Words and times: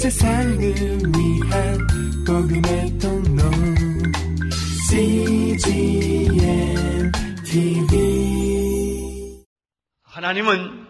세상을 0.00 0.58
위한 0.58 1.78
복음의 2.26 2.98
통로 2.98 3.42
CGM 4.88 6.32
TV 7.44 9.44
하나님은 10.04 10.86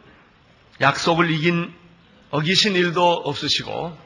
약속을 0.80 1.29
이긴 1.32 1.75
어기신 2.30 2.77
일도 2.77 3.14
없으시고 3.25 3.98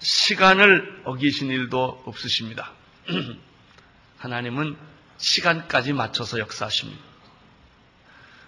시간을 0.00 1.02
어기신 1.04 1.46
일도 1.46 2.02
없으십니다. 2.04 2.72
하나님은 4.18 4.76
시간까지 5.18 5.92
맞춰서 5.92 6.40
역사하십니다. 6.40 7.00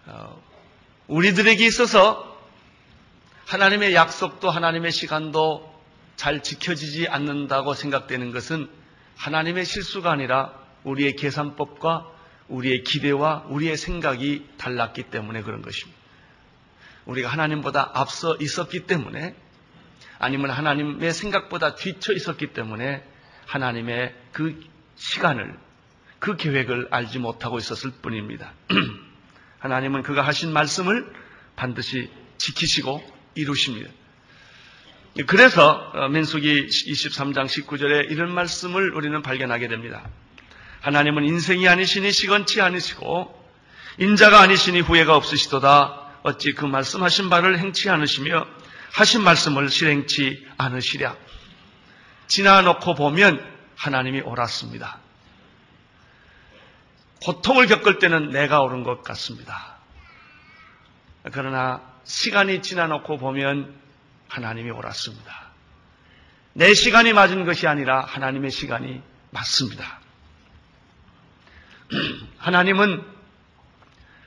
어, 0.06 0.42
우리들에게 1.06 1.64
있어서 1.66 2.27
하나님의 3.48 3.94
약속도 3.94 4.50
하나님의 4.50 4.92
시간도 4.92 5.74
잘 6.16 6.42
지켜지지 6.42 7.08
않는다고 7.08 7.72
생각되는 7.72 8.30
것은 8.30 8.68
하나님의 9.16 9.64
실수가 9.64 10.10
아니라 10.10 10.52
우리의 10.84 11.16
계산법과 11.16 12.06
우리의 12.48 12.84
기대와 12.84 13.46
우리의 13.48 13.78
생각이 13.78 14.46
달랐기 14.58 15.04
때문에 15.04 15.40
그런 15.40 15.62
것입니다. 15.62 15.98
우리가 17.06 17.30
하나님보다 17.30 17.92
앞서 17.94 18.36
있었기 18.36 18.80
때문에 18.80 19.34
아니면 20.18 20.50
하나님의 20.50 21.14
생각보다 21.14 21.74
뒤쳐 21.74 22.12
있었기 22.12 22.48
때문에 22.48 23.02
하나님의 23.46 24.14
그 24.32 24.60
시간을 24.96 25.58
그 26.18 26.36
계획을 26.36 26.88
알지 26.90 27.18
못하고 27.18 27.56
있었을 27.56 27.92
뿐입니다. 28.02 28.52
하나님은 29.60 30.02
그가 30.02 30.20
하신 30.20 30.52
말씀을 30.52 31.10
반드시 31.56 32.10
지키시고 32.36 33.17
이루십니다. 33.34 33.90
그래서 35.26 35.90
어, 35.94 36.08
민수기 36.08 36.66
23장 36.66 37.46
19절에 37.46 38.10
이런 38.10 38.32
말씀을 38.32 38.94
우리는 38.94 39.20
발견하게 39.22 39.68
됩니다. 39.68 40.08
하나님은 40.80 41.24
인생이 41.24 41.66
아니시니 41.68 42.12
시건치 42.12 42.60
아니시고 42.60 43.36
인자가 43.98 44.40
아니시니 44.40 44.80
후회가 44.80 45.16
없으시도다 45.16 46.20
어찌 46.22 46.52
그 46.54 46.66
말씀하신 46.66 47.30
바를 47.30 47.58
행치 47.58 47.90
않으시며 47.90 48.46
하신 48.92 49.22
말씀을 49.22 49.70
실행치 49.70 50.46
않으시랴. 50.56 51.16
지나놓고 52.28 52.94
보면 52.94 53.44
하나님이 53.76 54.20
옳았습니다. 54.20 54.98
고통을 57.22 57.66
겪을 57.66 57.98
때는 57.98 58.30
내가 58.30 58.62
옳은 58.62 58.84
것 58.84 59.02
같습니다. 59.02 59.78
그러나 61.32 61.82
시간이 62.08 62.62
지나놓고 62.62 63.18
보면 63.18 63.74
하나님이 64.28 64.70
옳았습니다. 64.70 65.48
내 66.54 66.72
시간이 66.72 67.12
맞은 67.12 67.44
것이 67.44 67.66
아니라 67.66 68.00
하나님의 68.00 68.50
시간이 68.50 69.02
맞습니다. 69.30 70.00
하나님은 72.38 73.04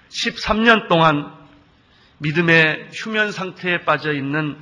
13년 0.09 0.87
동안 0.89 1.35
믿음의 2.19 2.89
휴면 2.93 3.31
상태에 3.31 3.83
빠져 3.83 4.13
있는 4.13 4.57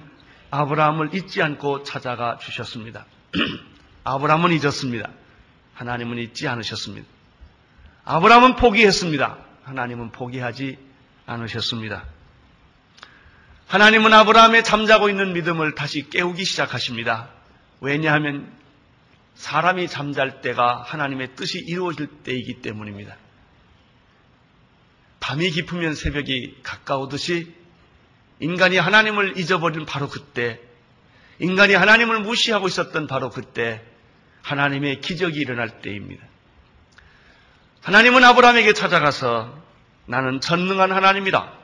아브라함을 0.50 1.14
잊지 1.14 1.42
않고 1.42 1.84
찾아가 1.84 2.38
주셨습니다. 2.38 3.06
아브라함은 4.06 4.54
잊었습니다. 4.54 5.10
하나님은 5.74 6.20
잊지 6.20 6.48
않으셨습니다. 6.48 7.06
아브라함은 8.06 8.56
포기했습니다. 8.56 9.38
하나님은 9.66 10.12
포기하지 10.14 10.80
않으셨습니다. 11.26 12.06
하나님은 13.70 14.12
아브라함의 14.12 14.64
잠자고 14.64 15.10
있는 15.10 15.34
믿음을 15.34 15.76
다시 15.76 16.10
깨우기 16.10 16.44
시작하십니다. 16.44 17.30
왜냐하면 17.82 18.52
사람이 19.36 19.88
잠잘 19.88 20.42
때가 20.42 20.82
하나님의 20.88 21.36
뜻이 21.36 21.60
이루어질 21.60 22.08
때이기 22.24 22.64
때문입니다. 22.64 23.16
밤이 25.20 25.52
깊으면 25.52 25.94
새벽이 25.94 26.56
가까우듯이 26.64 27.54
인간이 28.40 28.78
하나님을 28.78 29.38
잊어버린 29.38 29.86
바로 29.86 30.10
그때, 30.10 30.60
인간이 31.38 31.76
하나님을 31.76 32.22
무시하고 32.22 32.68
있었던 32.68 33.06
바로 33.06 33.30
그때 33.30 33.84
하나님의 34.42 35.02
기적이 35.02 35.42
일어날 35.42 35.80
때입니다. 35.82 36.26
하나님은 37.84 38.24
아브라함에게 38.24 38.74
찾아가서 38.74 39.62
나는 40.08 40.42
전능한 40.42 40.92
하나님이다. 40.92 41.59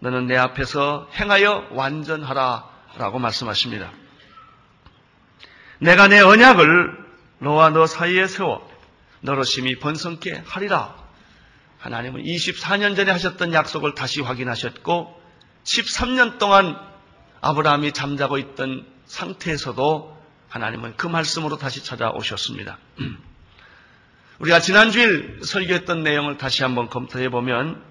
너는 0.00 0.26
내 0.26 0.36
앞에서 0.36 1.08
행하여 1.14 1.68
완전하라 1.72 2.68
라고 2.96 3.18
말씀하십니다. 3.18 3.90
내가 5.78 6.08
내 6.08 6.20
언약을 6.20 7.06
너와 7.40 7.70
너 7.70 7.86
사이에 7.86 8.26
세워 8.26 8.68
너로 9.20 9.44
심히 9.44 9.78
번성케 9.78 10.42
하리라. 10.46 10.96
하나님은 11.78 12.22
24년 12.22 12.96
전에 12.96 13.10
하셨던 13.12 13.52
약속을 13.52 13.94
다시 13.94 14.20
확인하셨고 14.20 15.20
13년 15.64 16.38
동안 16.38 16.76
아브라함이 17.40 17.92
잠자고 17.92 18.38
있던 18.38 18.86
상태에서도 19.06 20.18
하나님은 20.48 20.96
그 20.96 21.06
말씀으로 21.06 21.56
다시 21.56 21.84
찾아오셨습니다. 21.84 22.78
우리가 24.40 24.60
지난주일 24.60 25.40
설교했던 25.44 26.02
내용을 26.02 26.38
다시 26.38 26.62
한번 26.62 26.88
검토해 26.88 27.28
보면 27.28 27.82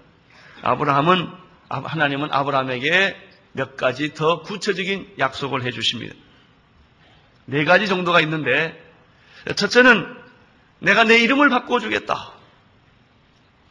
아브라함은 0.64 1.47
하나님은 1.70 2.30
아브라함에게 2.32 3.16
몇 3.54 3.76
가지 3.76 4.14
더 4.14 4.42
구체적인 4.42 5.16
약속을 5.20 5.64
해 5.64 5.72
주십니다. 5.72 6.16
네 7.46 7.66
가지 7.66 7.88
정도가 7.88 8.22
있는데 8.22 8.78
첫째는 9.56 10.06
내가 10.80 11.04
내 11.04 11.18
이름을 11.20 11.50
바꾸어 11.50 11.80
주겠다. 11.80 12.34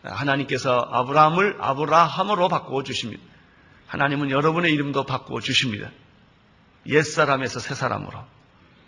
하나님께서 0.02 0.88
아브라함을 0.90 1.58
아브라함으로 1.60 2.48
바꾸어 2.48 2.82
주십니다. 2.82 3.22
하나님은 3.86 4.30
여러분의 4.30 4.72
이름도 4.72 5.04
바꾸어 5.04 5.40
주십니다. 5.40 5.90
옛사람에서 6.86 7.60
새사람으로 7.60 8.24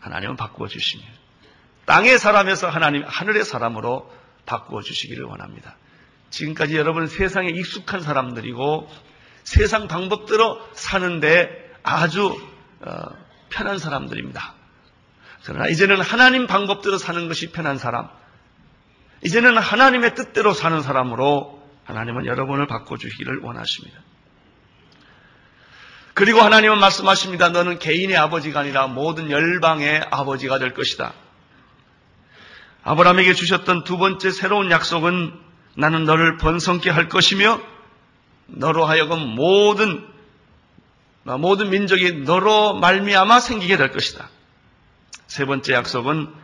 하나님은 0.00 0.36
바꾸어 0.36 0.68
주십니다. 0.68 1.10
땅의 1.86 2.18
사람에서 2.18 2.68
하나님 2.68 3.04
하늘의 3.06 3.44
사람으로 3.44 4.12
바꾸어 4.46 4.82
주시기를 4.82 5.24
원합니다. 5.24 5.76
지금까지 6.30 6.76
여러분 6.76 7.06
세상에 7.06 7.48
익숙한 7.48 8.00
사람들이고 8.00 8.88
세상 9.44 9.88
방법대로 9.88 10.60
사는데 10.74 11.48
아주 11.82 12.36
어, 12.80 13.02
편한 13.48 13.78
사람들입니다. 13.78 14.54
그러나 15.44 15.68
이제는 15.68 16.00
하나님 16.00 16.46
방법대로 16.46 16.98
사는 16.98 17.26
것이 17.28 17.50
편한 17.50 17.78
사람, 17.78 18.08
이제는 19.24 19.56
하나님의 19.56 20.14
뜻대로 20.14 20.52
사는 20.52 20.82
사람으로 20.82 21.62
하나님은 21.84 22.26
여러분을 22.26 22.66
바꿔주시기를 22.66 23.40
원하십니다. 23.40 23.98
그리고 26.12 26.40
하나님은 26.40 26.78
말씀하십니다. 26.80 27.48
너는 27.48 27.78
개인의 27.78 28.16
아버지가 28.16 28.60
아니라 28.60 28.88
모든 28.88 29.30
열방의 29.30 30.08
아버지가 30.10 30.58
될 30.58 30.74
것이다. 30.74 31.14
아브라함에게 32.82 33.34
주셨던 33.34 33.84
두 33.84 33.96
번째 33.98 34.30
새로운 34.30 34.70
약속은 34.70 35.47
나는 35.78 36.04
너를 36.04 36.38
번성케 36.38 36.90
할 36.90 37.08
것이며 37.08 37.60
너로 38.48 38.84
하여금 38.84 39.20
모든 39.20 40.04
모든 41.22 41.70
민족이 41.70 42.24
너로 42.24 42.74
말미암아 42.74 43.38
생기게 43.38 43.76
될 43.76 43.92
것이다. 43.92 44.28
세 45.28 45.44
번째 45.44 45.74
약속은 45.74 46.34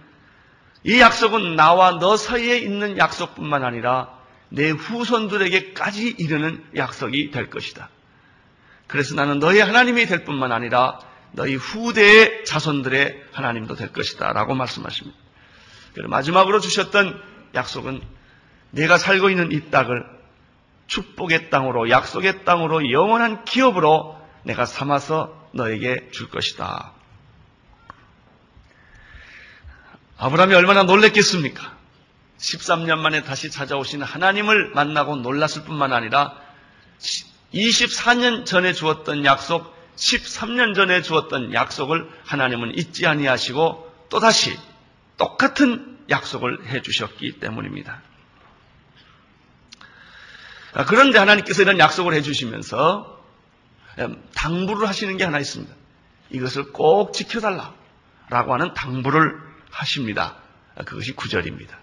이 0.85 1.01
약속은 1.01 1.57
나와 1.57 1.99
너 1.99 2.17
사이에 2.17 2.59
있는 2.59 2.97
약속뿐만 2.97 3.65
아니라 3.65 4.17
내 4.51 4.71
후손들에게까지 4.71 6.15
이르는 6.19 6.63
약속이 6.77 7.33
될 7.33 7.51
것이다. 7.51 7.89
그래서 8.87 9.17
나는 9.17 9.41
너의 9.41 9.65
하나님이 9.65 10.07
될 10.07 10.25
뿐만 10.25 10.53
아니라 10.53 11.01
너희 11.33 11.57
후대의 11.57 12.45
자손들의 12.45 13.25
하나님도 13.33 13.75
될 13.75 13.93
것이다. 13.93 14.33
라고 14.33 14.55
말씀하십니다. 14.55 15.19
마지막으로 16.07 16.61
주셨던 16.61 17.21
약속은 17.57 18.01
내가 18.75 18.99
살고 18.99 19.31
있는 19.31 19.53
이 19.53 19.71
땅을 19.71 20.05
축복의 20.87 21.51
땅으로 21.51 21.91
약속의 21.91 22.45
땅으로 22.45 22.91
영원한 22.91 23.45
기업으로 23.45 24.21
내가 24.43 24.67
삼아서 24.67 25.49
너에게 25.53 26.11
줄 26.13 26.29
것이다. 26.29 26.93
아브라함이 30.19 30.55
얼마나 30.55 30.83
놀랬겠습니까? 30.83 31.75
13년 32.39 32.99
만에 32.99 33.23
다시 33.23 33.51
찾아오신 33.51 34.03
하나님을 34.03 34.73
만나고 34.75 35.17
놀랐을 35.17 35.65
뿐만 35.65 35.93
아니라 35.93 36.37
24년 37.55 38.45
전에 38.45 38.73
주었던 38.73 39.25
약속, 39.25 39.75
13년 39.97 40.75
전에 40.75 41.03
주었던 41.03 41.55
약속을 41.55 42.11
하나님은 42.25 42.77
잊지 42.77 43.07
아니하시고 43.07 44.07
또다시 44.11 44.59
똑같은 45.17 45.99
약속을 46.11 46.67
해 46.67 46.83
주셨기 46.83 47.39
때문입니다. 47.39 48.03
아, 50.75 50.85
그런데 50.85 51.19
하나님께서 51.19 51.63
이런 51.63 51.79
약속을 51.79 52.15
해주시면서 52.15 53.23
음, 54.01 54.23
당부를 54.35 54.89
하시는 54.89 55.17
게 55.17 55.23
하나 55.23 55.39
있습니다. 55.39 55.73
이것을 56.31 56.73
꼭 56.73 57.13
지켜달라라고 57.13 58.53
하는 58.53 58.75
당부를 58.75 59.41
하십니다. 59.71 60.37
그것이 60.85 61.13
구절입니다. 61.13 61.79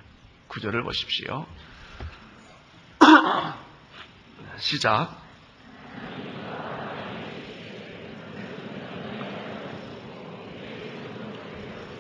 구절을 0.50 0.84
보십시오. 0.84 1.46
시작. 4.60 5.16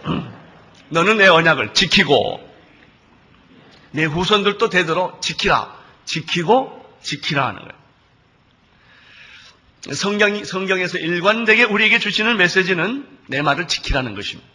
너는 0.89 1.17
내 1.19 1.27
언약을 1.27 1.73
지키고 1.73 2.51
내 3.91 4.03
후손들도 4.03 4.69
되도록 4.69 5.21
지키라. 5.21 5.79
지키고 6.03 6.80
지키라 7.03 7.47
하는 7.47 7.59
거예요. 7.59 7.81
성경, 9.95 10.43
성경에서 10.43 10.97
일관되게 10.99 11.63
우리에게 11.63 11.99
주시는 11.99 12.37
메시지는 12.37 13.07
내 13.27 13.41
말을 13.41 13.67
지키라는 13.67 14.15
것입니다. 14.15 14.47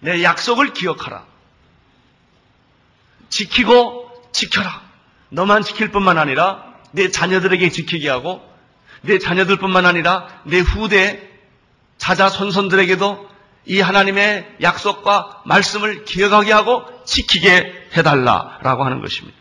내 0.00 0.22
약속을 0.22 0.72
기억하라. 0.72 1.26
지키고 3.28 4.30
지켜라. 4.32 4.82
너만 5.30 5.62
지킬 5.62 5.90
뿐만 5.90 6.16
아니라 6.16 6.64
내 6.92 7.10
자녀들에게 7.10 7.68
지키게 7.68 8.08
하고 8.08 8.42
내 9.02 9.18
자녀들뿐만 9.18 9.84
아니라 9.84 10.42
내 10.44 10.58
후대 10.60 11.28
자자 11.98 12.28
손손들에게도 12.28 13.28
이 13.66 13.80
하나님의 13.80 14.56
약속과 14.62 15.42
말씀을 15.44 16.04
기억하게 16.04 16.52
하고 16.52 16.84
지키게 17.04 17.88
해달라라고 17.96 18.84
하는 18.84 19.02
것입니다. 19.02 19.36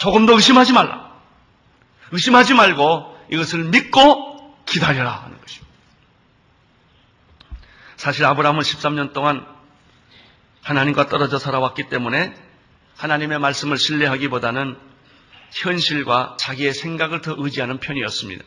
조금 0.00 0.24
더 0.24 0.32
의심하지 0.34 0.72
말라. 0.72 1.12
의심하지 2.10 2.54
말고 2.54 3.18
이것을 3.30 3.64
믿고 3.64 4.64
기다려라 4.64 5.12
하는 5.12 5.38
것입니다. 5.38 5.70
사실 7.96 8.24
아브라함은 8.24 8.62
13년 8.62 9.12
동안 9.12 9.46
하나님과 10.62 11.08
떨어져 11.08 11.38
살아왔기 11.38 11.90
때문에 11.90 12.34
하나님의 12.96 13.38
말씀을 13.40 13.76
신뢰하기보다는 13.76 14.78
현실과 15.52 16.36
자기의 16.40 16.72
생각을 16.72 17.20
더 17.20 17.34
의지하는 17.36 17.78
편이었습니다. 17.78 18.42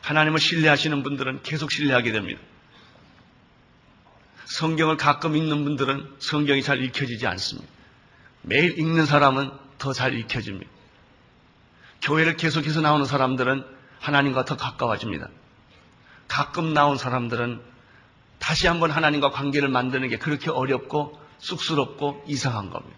하나님을 0.00 0.40
신뢰하시는 0.40 1.00
분들은 1.04 1.44
계속 1.44 1.70
신뢰하게 1.70 2.10
됩니다. 2.10 2.40
성경을 4.46 4.96
가끔 4.96 5.36
읽는 5.36 5.62
분들은 5.62 6.16
성경이 6.18 6.64
잘 6.64 6.82
읽혀지지 6.82 7.24
않습니다. 7.28 7.68
매일 8.42 8.76
읽는 8.80 9.06
사람은 9.06 9.67
더잘 9.78 10.14
읽혀집니다. 10.14 10.70
교회를 12.02 12.36
계속해서 12.36 12.80
나오는 12.80 13.04
사람들은 13.06 13.64
하나님과 14.00 14.44
더 14.44 14.56
가까워집니다. 14.56 15.28
가끔 16.28 16.74
나온 16.74 16.96
사람들은 16.96 17.60
다시 18.38 18.66
한번 18.66 18.90
하나님과 18.90 19.30
관계를 19.30 19.68
만드는 19.68 20.08
게 20.08 20.18
그렇게 20.18 20.50
어렵고 20.50 21.20
쑥스럽고 21.38 22.24
이상한 22.28 22.70
겁니다. 22.70 22.96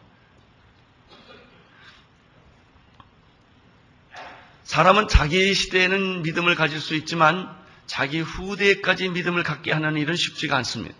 사람은 4.64 5.08
자기 5.08 5.52
시대에는 5.52 6.22
믿음을 6.22 6.54
가질 6.54 6.78
수 6.80 6.94
있지만 6.94 7.50
자기 7.86 8.20
후대까지 8.20 9.08
믿음을 9.08 9.42
갖게 9.42 9.72
하는 9.72 9.96
일은 9.96 10.14
쉽지가 10.14 10.56
않습니다. 10.58 10.94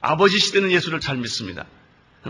아버지 0.00 0.38
시대는 0.38 0.70
예수를 0.70 1.00
잘 1.00 1.16
믿습니다. 1.16 1.66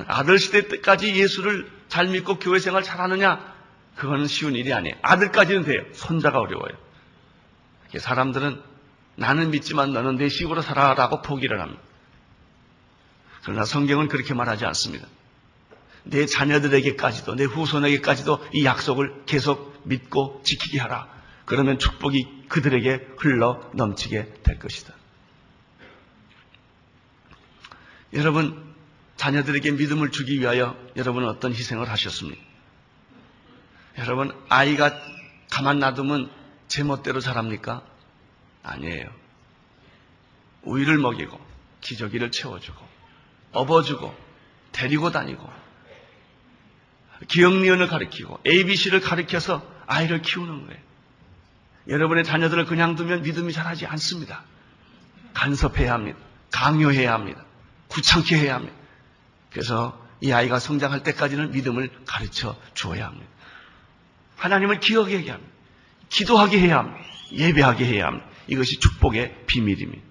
아들 0.07 0.39
시대 0.39 0.69
때까지 0.69 1.15
예수를 1.15 1.71
잘 1.89 2.07
믿고 2.09 2.39
교회 2.39 2.59
생활 2.59 2.83
잘하느냐? 2.83 3.55
그거는 3.97 4.27
쉬운 4.27 4.55
일이 4.55 4.73
아니에요. 4.73 4.97
아들까지는 5.03 5.65
돼요. 5.65 5.83
손자가 5.93 6.39
어려워요. 6.39 6.73
사람들은 7.99 8.63
나는 9.17 9.51
믿지만 9.51 9.93
너는 9.93 10.17
내 10.17 10.29
식으로 10.29 10.63
살아라고 10.63 11.23
포기를 11.23 11.61
합니다. 11.61 11.83
그러나 13.43 13.65
성경은 13.65 14.09
그렇게 14.09 14.33
말하지 14.33 14.65
않습니다. 14.67 15.07
내 16.05 16.25
자녀들에게까지도 16.27 17.35
내 17.35 17.45
후손에게까지도 17.45 18.47
이 18.55 18.65
약속을 18.65 19.25
계속 19.27 19.83
믿고 19.85 20.41
지키게 20.45 20.79
하라. 20.79 21.09
그러면 21.45 21.79
축복이 21.79 22.47
그들에게 22.49 23.09
흘러 23.19 23.61
넘치게 23.75 24.35
될 24.43 24.59
것이다. 24.59 24.95
여러분 28.15 28.70
자녀들에게 29.21 29.73
믿음을 29.73 30.11
주기 30.13 30.41
위하여 30.41 30.75
여러분은 30.97 31.29
어떤 31.29 31.53
희생을 31.53 31.91
하셨습니까? 31.91 32.41
여러분 33.99 34.35
아이가 34.49 34.99
가만 35.51 35.79
놔두면 35.79 36.31
제멋대로 36.69 37.21
자랍니까? 37.21 37.83
아니에요. 38.63 39.11
우유를 40.63 40.97
먹이고 40.97 41.39
기저귀를 41.83 42.31
채워주고 42.31 42.83
업어주고 43.53 44.17
데리고 44.73 45.11
다니고 45.11 45.47
기억리언을 47.29 47.89
가르치고 47.89 48.41
ABC를 48.47 49.01
가르쳐서 49.01 49.63
아이를 49.87 50.23
키우는 50.23 50.67
거예요. 50.67 50.81
여러분의 51.89 52.25
자녀들을 52.25 52.65
그냥 52.65 52.97
두면 52.97 53.21
믿음이 53.21 53.53
자라지 53.53 53.85
않습니다. 53.85 54.45
간섭해야 55.35 55.93
합니다. 55.93 56.19
강요해야 56.53 57.13
합니다. 57.13 57.45
구창케 57.89 58.39
해야 58.39 58.55
합니다. 58.55 58.80
그래서 59.51 60.01
이 60.21 60.33
아이가 60.33 60.59
성장할 60.59 61.03
때까지는 61.03 61.53
믿음을 61.53 61.91
가르쳐 62.07 62.57
주어야 62.75 63.07
합니다. 63.07 63.27
하나님을 64.37 64.81
기억하게 64.81 65.31
합니다. 65.31 65.53
기도하게 66.09 66.61
해야 66.61 66.79
합니다. 66.79 66.99
예배하게 67.33 67.85
해야 67.87 68.07
합니다. 68.07 68.27
이것이 68.47 68.81
축복의 68.81 69.45
비밀입니다. 69.47 70.03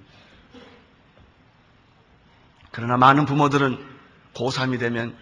그러나 2.71 2.97
많은 2.97 3.25
부모들은 3.25 3.77
고3이 4.33 4.79
되면 4.79 5.17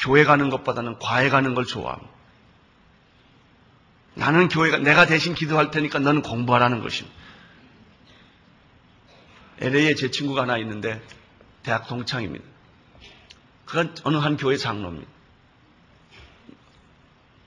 교회 0.00 0.24
가는 0.24 0.50
것보다는 0.50 0.98
과외 0.98 1.28
가는 1.28 1.54
걸 1.54 1.64
좋아합니다. 1.64 2.10
나는 4.14 4.48
교회가 4.48 4.78
내가 4.78 5.06
대신 5.06 5.34
기도할 5.34 5.70
테니까 5.70 5.98
너는 5.98 6.22
공부하라는 6.22 6.80
것입니다. 6.80 7.14
LA에 9.60 9.94
제 9.94 10.10
친구가 10.10 10.42
하나 10.42 10.56
있는데 10.58 11.02
대학 11.62 11.86
동창입니다. 11.86 12.55
그건 13.66 13.94
어느 14.04 14.16
한 14.16 14.36
교회 14.36 14.56
장로입니다. 14.56 15.10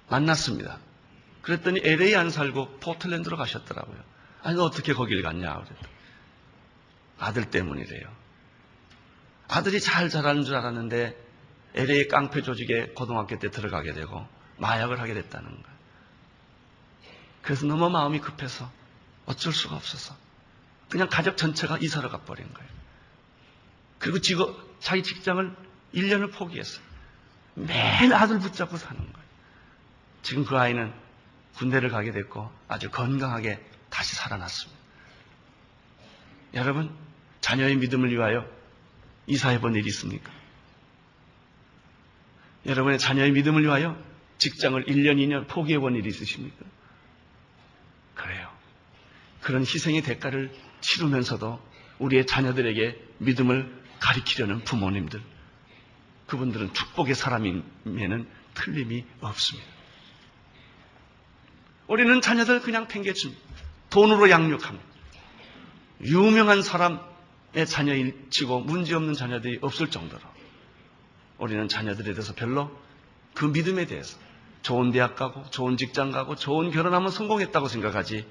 만났습니다. 0.10 0.80
그랬더니 1.42 1.80
LA 1.83 2.16
안 2.16 2.30
살고 2.30 2.80
포틀랜드로 2.80 3.38
가셨더라고요. 3.38 3.98
아니 4.44 4.56
너 4.56 4.63
어떻게 4.63 4.94
거길 4.94 5.21
갔냐 5.21 5.53
그랬더니 5.53 5.79
아들 7.17 7.50
때문이래요. 7.50 8.08
아들이 9.48 9.79
잘 9.79 10.10
자라는 10.10 10.44
줄 10.44 10.55
알았는데 10.55 11.15
LA 11.75 12.08
깡패 12.08 12.41
조직에 12.41 12.89
고등학교 12.89 13.39
때 13.39 13.50
들어가게 13.50 13.94
되고 13.94 14.27
마약을 14.58 15.00
하게 15.00 15.13
됐다는 15.13 15.50
거예요. 15.50 15.79
그래서 17.41 17.65
너무 17.65 17.89
마음이 17.89 18.20
급해서 18.20 18.70
어쩔 19.25 19.53
수가 19.53 19.75
없어서 19.75 20.15
그냥 20.89 21.08
가족 21.10 21.38
전체가 21.38 21.77
이사를 21.77 22.08
가버린 22.10 22.51
거예요. 22.53 22.70
그리고 24.00 24.20
직업, 24.20 24.82
자기 24.82 25.03
직장을 25.03 25.69
1년을 25.93 26.34
포기했어요. 26.34 26.84
매일 27.55 28.13
아들 28.13 28.39
붙잡고 28.39 28.77
사는 28.77 28.98
거예요. 28.98 29.27
지금 30.22 30.46
그 30.46 30.58
아이는 30.58 30.93
군대를 31.55 31.89
가게 31.89 32.12
됐고 32.12 32.51
아주 32.67 32.89
건강하게 32.89 33.63
다시 33.89 34.15
살아났습니다. 34.15 34.79
여러분, 36.53 36.96
자녀의 37.41 37.75
믿음을 37.77 38.12
위하여 38.12 38.46
이사해 39.27 39.60
본 39.60 39.75
일이 39.75 39.88
있습니까? 39.88 40.31
여러분의 42.65 43.00
자녀의 43.00 43.31
믿음을 43.31 43.63
위하여 43.63 44.01
직장을 44.38 44.84
1년, 44.86 45.17
2년 45.17 45.48
포기해 45.48 45.79
본 45.79 45.96
일이 45.96 46.10
있으십니까? 46.10 46.65
그래요. 48.15 48.50
그런 49.41 49.62
희생의 49.62 50.01
대가를 50.01 50.51
치르면서도 50.81 51.62
우리의 52.00 52.25
자녀들에게 52.25 53.00
믿음을 53.19 53.84
가리키려는 54.00 54.63
부모님들, 54.63 55.22
그분들은 56.29 56.74
축복의 56.74 57.15
사람임에는 57.15 58.27
틀림이 58.53 59.05
없습니다. 59.21 59.69
우리는 61.88 62.21
자녀들 62.21 62.62
그냥 62.62 62.88
팽개칩니다. 62.88 63.41
돈으로 63.89 64.29
양육합니다. 64.29 64.86
유명한 66.05 66.62
사람의 66.62 67.65
자녀일치고 67.67 68.62
문제없는 68.62 69.15
자녀들이 69.15 69.59
없을 69.62 69.89
정도로 69.89 70.21
우리는 71.39 71.67
자녀들에 71.67 72.13
대해서 72.13 72.33
별로 72.36 72.71
그 73.33 73.45
믿음에 73.45 73.86
대해서 73.86 74.17
좋은 74.62 74.91
대학 74.91 75.15
가고 75.15 75.50
좋은 75.50 75.77
직장 75.77 76.12
가고 76.12 76.36
좋은 76.36 76.71
결혼하면 76.71 77.09
성공했다고 77.09 77.67
생각하지 77.67 78.25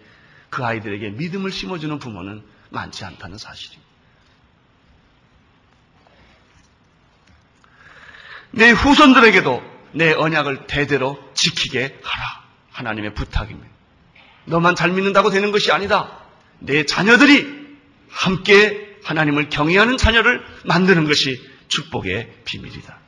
그 0.51 0.65
아이들에게 0.65 1.11
믿음을 1.11 1.51
심어주는 1.51 1.99
부모는 1.99 2.43
많지 2.71 3.05
않다는 3.05 3.39
사실입니다. 3.39 3.89
내 8.51 8.71
후손들에게도 8.71 9.63
내 9.93 10.13
언약을 10.13 10.67
대대로 10.67 11.19
지키게 11.35 12.01
하라. 12.03 12.43
하나님의 12.71 13.15
부탁입니다. 13.15 13.69
너만 14.45 14.75
잘 14.75 14.91
믿는다고 14.91 15.31
되는 15.31 15.53
것이 15.53 15.73
아니다. 15.73 16.21
내 16.59 16.85
자녀들이 16.85 17.59
함께 18.11 18.97
하나님을 19.05 19.49
경외하는 19.49 19.97
자녀를 19.97 20.43
만드는 20.65 21.05
것이 21.05 21.43
축복의 21.69 22.43
비밀이다. 22.45 22.99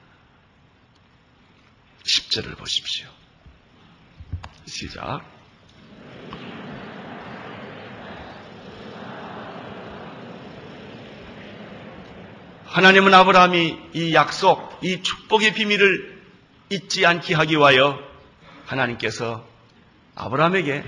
10절을 2.05 2.57
보십시오. 2.59 3.09
시작. 4.67 5.23
하나님은 12.71 13.13
아브라함이 13.13 13.79
이 13.95 14.15
약속, 14.15 14.79
이 14.81 15.03
축복의 15.03 15.55
비밀을 15.55 16.23
잊지 16.69 17.05
않게 17.05 17.35
하기 17.35 17.57
위하여 17.57 17.99
하나님께서 18.67 19.45
아브라함에게 20.15 20.85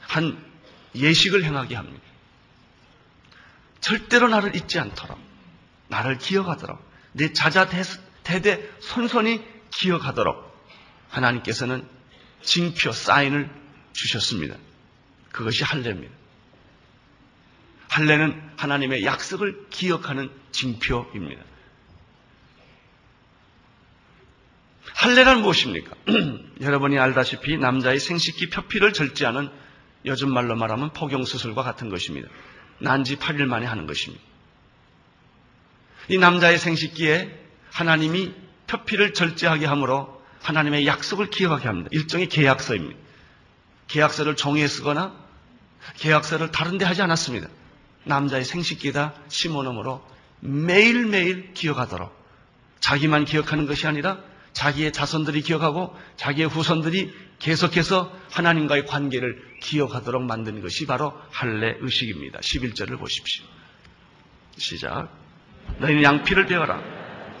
한 0.00 0.42
예식을 0.94 1.44
행하게 1.44 1.76
합니다. 1.76 2.02
절대로 3.82 4.28
나를 4.28 4.56
잊지 4.56 4.78
않도록, 4.78 5.18
나를 5.88 6.16
기억하도록, 6.16 6.80
내 7.12 7.34
자자 7.34 7.68
대대 8.22 8.66
손손이 8.80 9.44
기억하도록 9.70 10.66
하나님께서는 11.10 11.86
징표, 12.40 12.92
사인을 12.92 13.50
주셨습니다. 13.92 14.56
그것이 15.30 15.62
할례입니다. 15.62 16.14
할례는 17.96 18.38
하나님의 18.58 19.06
약속을 19.06 19.68
기억하는 19.70 20.30
징표입니다. 20.52 21.42
할례란 24.94 25.40
무엇입니까? 25.40 25.94
여러분이 26.60 26.98
알다시피 26.98 27.56
남자의 27.56 27.98
생식기 27.98 28.50
표피를 28.50 28.92
절제하는 28.92 29.48
요즘 30.04 30.30
말로 30.30 30.56
말하면 30.56 30.92
포경수술과 30.92 31.62
같은 31.62 31.88
것입니다. 31.88 32.28
난지 32.80 33.16
8일 33.16 33.46
만에 33.46 33.64
하는 33.64 33.86
것입니다. 33.86 34.22
이 36.08 36.18
남자의 36.18 36.58
생식기에 36.58 37.46
하나님이 37.72 38.34
표피를 38.66 39.14
절제하게 39.14 39.64
함으로 39.64 40.22
하나님의 40.42 40.86
약속을 40.86 41.30
기억하게 41.30 41.66
합니다. 41.66 41.88
일종의 41.92 42.28
계약서입니다. 42.28 42.98
계약서를 43.88 44.36
종이에 44.36 44.66
쓰거나 44.66 45.16
계약서를 45.96 46.50
다른 46.50 46.76
데 46.76 46.84
하지 46.84 47.00
않았습니다. 47.00 47.48
남자의 48.06 48.44
생식기다 48.44 49.14
심어놓으므로 49.28 50.02
매일매일 50.40 51.52
기억하도록 51.54 52.14
자기만 52.80 53.24
기억하는 53.24 53.66
것이 53.66 53.86
아니라 53.86 54.18
자기의 54.52 54.92
자손들이 54.92 55.42
기억하고 55.42 55.94
자기의 56.16 56.48
후손들이 56.48 57.12
계속해서 57.38 58.10
하나님과의 58.30 58.86
관계를 58.86 59.42
기억하도록 59.60 60.22
만드는 60.22 60.62
것이 60.62 60.86
바로 60.86 61.12
할례 61.30 61.76
의식입니다. 61.80 62.40
11절을 62.40 62.98
보십시오. 62.98 63.44
시작. 64.56 65.10
너희는 65.78 66.02
양피를 66.02 66.46
배워라. 66.46 66.82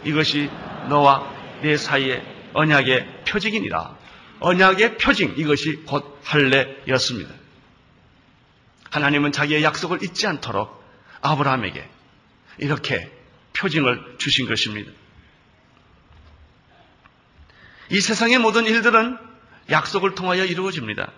이것이 0.04 0.50
너와 0.88 1.32
내 1.62 1.76
사이의 1.76 2.22
언약의 2.52 3.24
표징이니라. 3.26 3.96
언약의 4.40 4.98
표징 4.98 5.34
이것이 5.38 5.84
곧 5.86 6.18
할례였습니다. 6.22 7.45
하나님은 8.96 9.32
자기의 9.32 9.62
약속을 9.62 10.02
잊지 10.02 10.26
않도록 10.26 10.82
아브라함에게 11.20 11.86
이렇게 12.58 13.12
표징을 13.52 14.16
주신 14.18 14.48
것입니다. 14.48 14.90
이 17.90 18.00
세상의 18.00 18.38
모든 18.38 18.64
일들은 18.64 19.18
약속을 19.70 20.14
통하여 20.14 20.44
이루어집니다. 20.44 21.12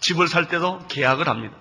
집을 0.00 0.28
살 0.28 0.48
때도 0.48 0.86
계약을 0.86 1.28
합니다. 1.28 1.56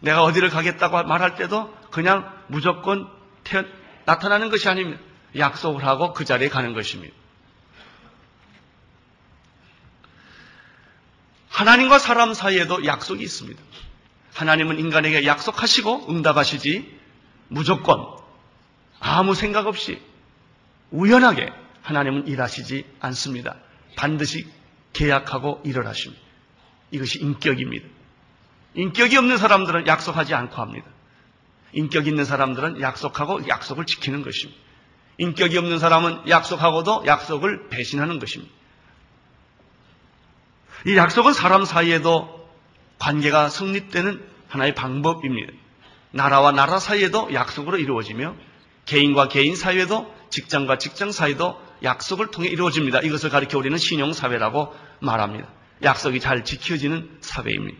내가 0.00 0.22
어디를 0.24 0.50
가겠다고 0.50 1.04
말할 1.04 1.36
때도 1.36 1.74
그냥 1.90 2.30
무조건 2.48 3.08
태어, 3.44 3.64
나타나는 4.04 4.50
것이 4.50 4.68
아닙니다. 4.68 5.00
약속을 5.36 5.84
하고 5.84 6.12
그 6.12 6.24
자리에 6.24 6.48
가는 6.48 6.74
것입니다. 6.74 7.14
하나님과 11.62 12.00
사람 12.00 12.34
사이에도 12.34 12.84
약속이 12.84 13.22
있습니다. 13.22 13.62
하나님은 14.34 14.80
인간에게 14.80 15.24
약속하시고 15.26 16.10
응답하시지 16.10 16.98
무조건 17.46 18.04
아무 18.98 19.36
생각 19.36 19.68
없이 19.68 20.00
우연하게 20.90 21.52
하나님은 21.82 22.26
일하시지 22.26 22.84
않습니다. 22.98 23.54
반드시 23.94 24.44
계약하고 24.92 25.62
일을 25.64 25.86
하십니다. 25.86 26.20
이것이 26.90 27.20
인격입니다. 27.20 27.86
인격이 28.74 29.16
없는 29.16 29.36
사람들은 29.36 29.86
약속하지 29.86 30.34
않고 30.34 30.60
합니다. 30.60 30.88
인격 31.74 32.08
있는 32.08 32.24
사람들은 32.24 32.80
약속하고 32.80 33.46
약속을 33.46 33.86
지키는 33.86 34.22
것입니다. 34.22 34.60
인격이 35.18 35.58
없는 35.58 35.78
사람은 35.78 36.28
약속하고도 36.28 37.04
약속을 37.06 37.68
배신하는 37.68 38.18
것입니다. 38.18 38.52
이 40.84 40.96
약속은 40.96 41.32
사람 41.32 41.64
사이에도 41.64 42.48
관계가 42.98 43.48
성립되는 43.48 44.22
하나의 44.48 44.74
방법입니다. 44.74 45.52
나라와 46.10 46.52
나라 46.52 46.78
사이에도 46.78 47.32
약속으로 47.32 47.78
이루어지며 47.78 48.34
개인과 48.84 49.28
개인 49.28 49.56
사이에도 49.56 50.12
직장과 50.30 50.78
직장 50.78 51.12
사이도 51.12 51.60
약속을 51.82 52.30
통해 52.30 52.48
이루어집니다. 52.48 53.00
이것을 53.00 53.30
가리켜 53.30 53.58
우리는 53.58 53.76
신용사회라고 53.78 54.74
말합니다. 55.00 55.48
약속이 55.82 56.20
잘 56.20 56.44
지켜지는 56.44 57.18
사회입니다. 57.20 57.78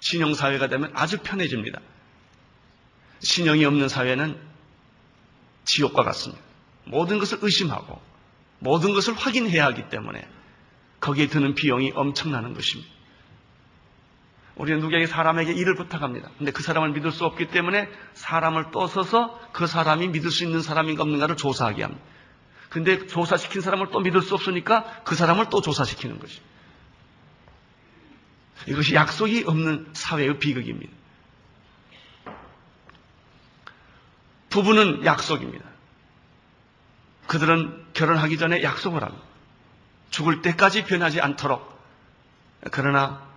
신용사회가 0.00 0.68
되면 0.68 0.90
아주 0.94 1.18
편해집니다. 1.18 1.80
신용이 3.20 3.64
없는 3.64 3.88
사회는 3.88 4.38
지옥과 5.64 6.02
같습니다. 6.04 6.42
모든 6.84 7.18
것을 7.18 7.38
의심하고 7.40 8.00
모든 8.58 8.92
것을 8.92 9.14
확인해야 9.14 9.64
하기 9.66 9.88
때문에 9.88 10.26
거기에 11.04 11.26
드는 11.26 11.54
비용이 11.54 11.92
엄청나는 11.94 12.54
것입니다. 12.54 12.90
우리는 14.56 14.80
누구에게 14.80 15.06
사람에게 15.06 15.52
일을 15.52 15.74
부탁합니다. 15.74 16.30
근데 16.38 16.50
그 16.50 16.62
사람을 16.62 16.92
믿을 16.92 17.12
수 17.12 17.26
없기 17.26 17.48
때문에 17.48 17.90
사람을 18.14 18.70
또 18.70 18.86
서서 18.86 19.38
그 19.52 19.66
사람이 19.66 20.08
믿을 20.08 20.30
수 20.30 20.44
있는 20.44 20.62
사람인가 20.62 21.02
없는가를 21.02 21.36
조사하게 21.36 21.82
합니다. 21.82 22.02
근데 22.70 23.06
조사시킨 23.06 23.60
사람을 23.60 23.90
또 23.90 24.00
믿을 24.00 24.22
수 24.22 24.34
없으니까 24.34 25.02
그 25.04 25.14
사람을 25.14 25.50
또 25.50 25.60
조사시키는 25.60 26.18
것입니다. 26.18 26.46
이것이 28.66 28.94
약속이 28.94 29.44
없는 29.46 29.88
사회의 29.92 30.38
비극입니다. 30.38 30.92
부부는 34.48 35.04
약속입니다. 35.04 35.66
그들은 37.26 37.92
결혼하기 37.92 38.38
전에 38.38 38.62
약속을 38.62 39.02
합니다. 39.02 39.23
죽을 40.10 40.42
때까지 40.42 40.84
변하지 40.84 41.20
않도록. 41.20 41.74
그러나 42.70 43.28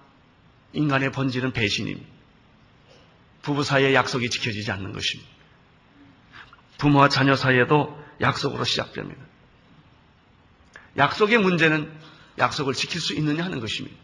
인간의 0.73 1.11
본질은 1.11 1.53
배신입니다. 1.53 2.07
부부 3.41 3.63
사이의 3.63 3.93
약속이 3.93 4.29
지켜지지 4.29 4.71
않는 4.71 4.91
것입니다. 4.93 5.29
부모와 6.77 7.09
자녀 7.09 7.35
사이에도 7.35 7.97
약속으로 8.21 8.63
시작됩니다. 8.63 9.21
약속의 10.97 11.37
문제는 11.39 11.91
약속을 12.39 12.73
지킬 12.73 13.01
수 13.01 13.13
있느냐 13.13 13.43
하는 13.43 13.59
것입니다. 13.59 13.95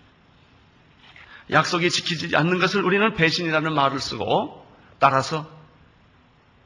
약속이 1.52 1.90
지키지 1.90 2.36
않는 2.36 2.60
것을 2.60 2.84
우리는 2.84 3.14
배신이라는 3.16 3.74
말을 3.74 4.00
쓰고 4.00 4.66
따라서 5.00 5.50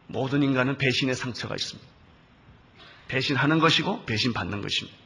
모든 0.07 0.43
인간은 0.43 0.77
배신의 0.77 1.15
상처가 1.15 1.55
있습니다. 1.55 1.89
배신하는 3.07 3.59
것이고 3.59 4.05
배신받는 4.05 4.61
것입니다. 4.61 4.97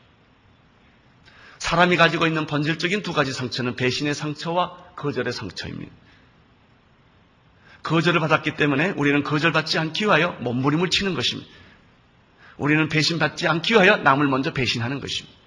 사람이 1.72 1.96
가지고 1.96 2.28
있는 2.28 2.48
본질적인 2.48 3.02
두 3.02 3.14
가지 3.14 3.32
상처는 3.32 3.78
배신의 3.78 4.14
상처와 4.14 4.76
거절의 4.98 5.32
상처입니다. 5.32 5.90
거절을 7.84 8.20
받았기 8.20 8.58
때문에 8.58 8.90
우리는 8.90 9.24
거절받지 9.24 9.80
않기 9.80 10.04
위하여 10.04 10.32
몸부림을 10.42 10.90
치는 10.90 11.14
것입니다. 11.14 11.50
우리는 12.58 12.90
배신받지 12.90 13.48
않기 13.48 13.76
위하여 13.76 13.96
남을 13.96 14.28
먼저 14.28 14.52
배신하는 14.52 15.00
것입니다. 15.00 15.38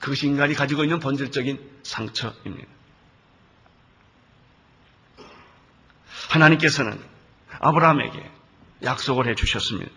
그것이 0.00 0.26
인간이 0.26 0.54
가지고 0.54 0.82
있는 0.82 0.98
본질적인 0.98 1.60
상처입니다. 1.82 2.66
하나님께서는 6.30 6.98
아브라함에게 7.58 8.30
약속을 8.84 9.28
해 9.28 9.34
주셨습니다. 9.34 9.90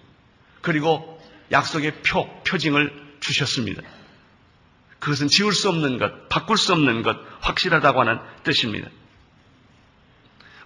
그리고 0.61 1.21
약속의 1.53 2.01
표, 2.01 2.27
표징을 2.43 3.17
주셨습니다. 3.21 3.81
그것은 5.03 5.27
지울 5.27 5.53
수 5.53 5.67
없는 5.67 5.97
것, 5.97 6.29
바꿀 6.29 6.57
수 6.57 6.71
없는 6.71 7.03
것, 7.03 7.17
확실하다고 7.41 7.99
하는 7.99 8.19
뜻입니다. 8.43 8.89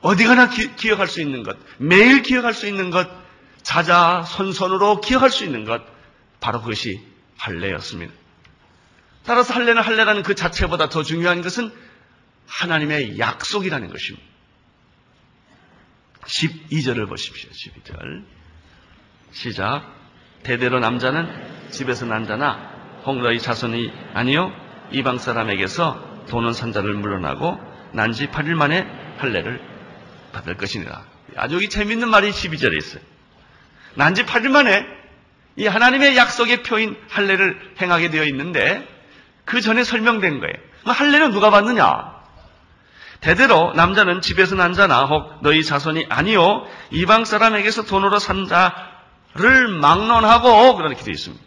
어디 0.01 0.25
가나 0.25 0.47
기, 0.47 0.91
억할 0.91 1.07
수 1.07 1.21
있는 1.21 1.41
것, 1.41 1.57
매일 1.79 2.21
기억할 2.21 2.53
수 2.53 2.67
있는 2.67 2.91
것, 2.91 3.09
자자 3.63 4.21
손손으로 4.21 5.01
기억할 5.01 5.31
수 5.31 5.43
있는 5.43 5.65
것, 5.65 5.81
바로 6.39 6.61
그것이 6.61 7.03
할례였습니다. 7.37 8.13
따라서 9.25 9.55
할례는 9.55 9.81
할례라는 9.81 10.21
그 10.21 10.35
자체보다 10.35 10.87
더 10.89 11.01
중요한 11.01 11.41
것은 11.41 11.73
하나님의 12.45 13.17
약속이라는 13.17 13.89
것입니다. 13.89 14.25
12절을 16.21 17.09
보십시오. 17.09 17.49
12절. 17.49 18.23
시작. 19.31 19.91
대대로 20.43 20.79
남자는 20.79 21.71
집에서 21.71 22.05
난 22.05 22.27
자나 22.27 22.76
홍로의 23.05 23.39
자손이 23.39 23.91
아니요 24.13 24.51
이방 24.91 25.17
사람에게서 25.19 26.25
도는 26.29 26.53
산자를 26.53 26.93
물러나고 26.93 27.57
난 27.93 28.11
지 28.11 28.27
8일 28.27 28.53
만에 28.55 28.85
할례를 29.17 29.61
받을 30.33 30.57
것이니라. 30.57 31.03
아주 31.37 31.61
이 31.61 31.69
재밌는 31.69 32.09
말이 32.09 32.29
12절에 32.31 32.77
있어요. 32.77 33.01
난 33.95 34.13
지 34.13 34.23
8일 34.25 34.49
만에 34.49 34.85
이 35.55 35.65
하나님의 35.65 36.15
약속의 36.17 36.63
표인 36.63 36.95
할례를 37.09 37.73
행하게 37.81 38.09
되어 38.09 38.23
있는데 38.25 38.87
그 39.45 39.61
전에 39.61 39.83
설명된 39.83 40.39
거예요. 40.39 40.53
할례는 40.85 41.31
누가 41.31 41.49
받느냐? 41.49 42.15
대대로 43.21 43.73
남자는 43.73 44.21
집에서 44.21 44.55
난 44.55 44.73
자나 44.73 45.05
혹 45.05 45.41
너희 45.41 45.63
자손이 45.63 46.05
아니요 46.09 46.67
이방 46.91 47.25
사람에게서 47.25 47.83
돈으로 47.85 48.19
산 48.19 48.45
자를 48.47 49.67
막론하고 49.69 50.75
그렇게 50.75 50.95
되어 51.03 51.11
있습니다. 51.13 51.43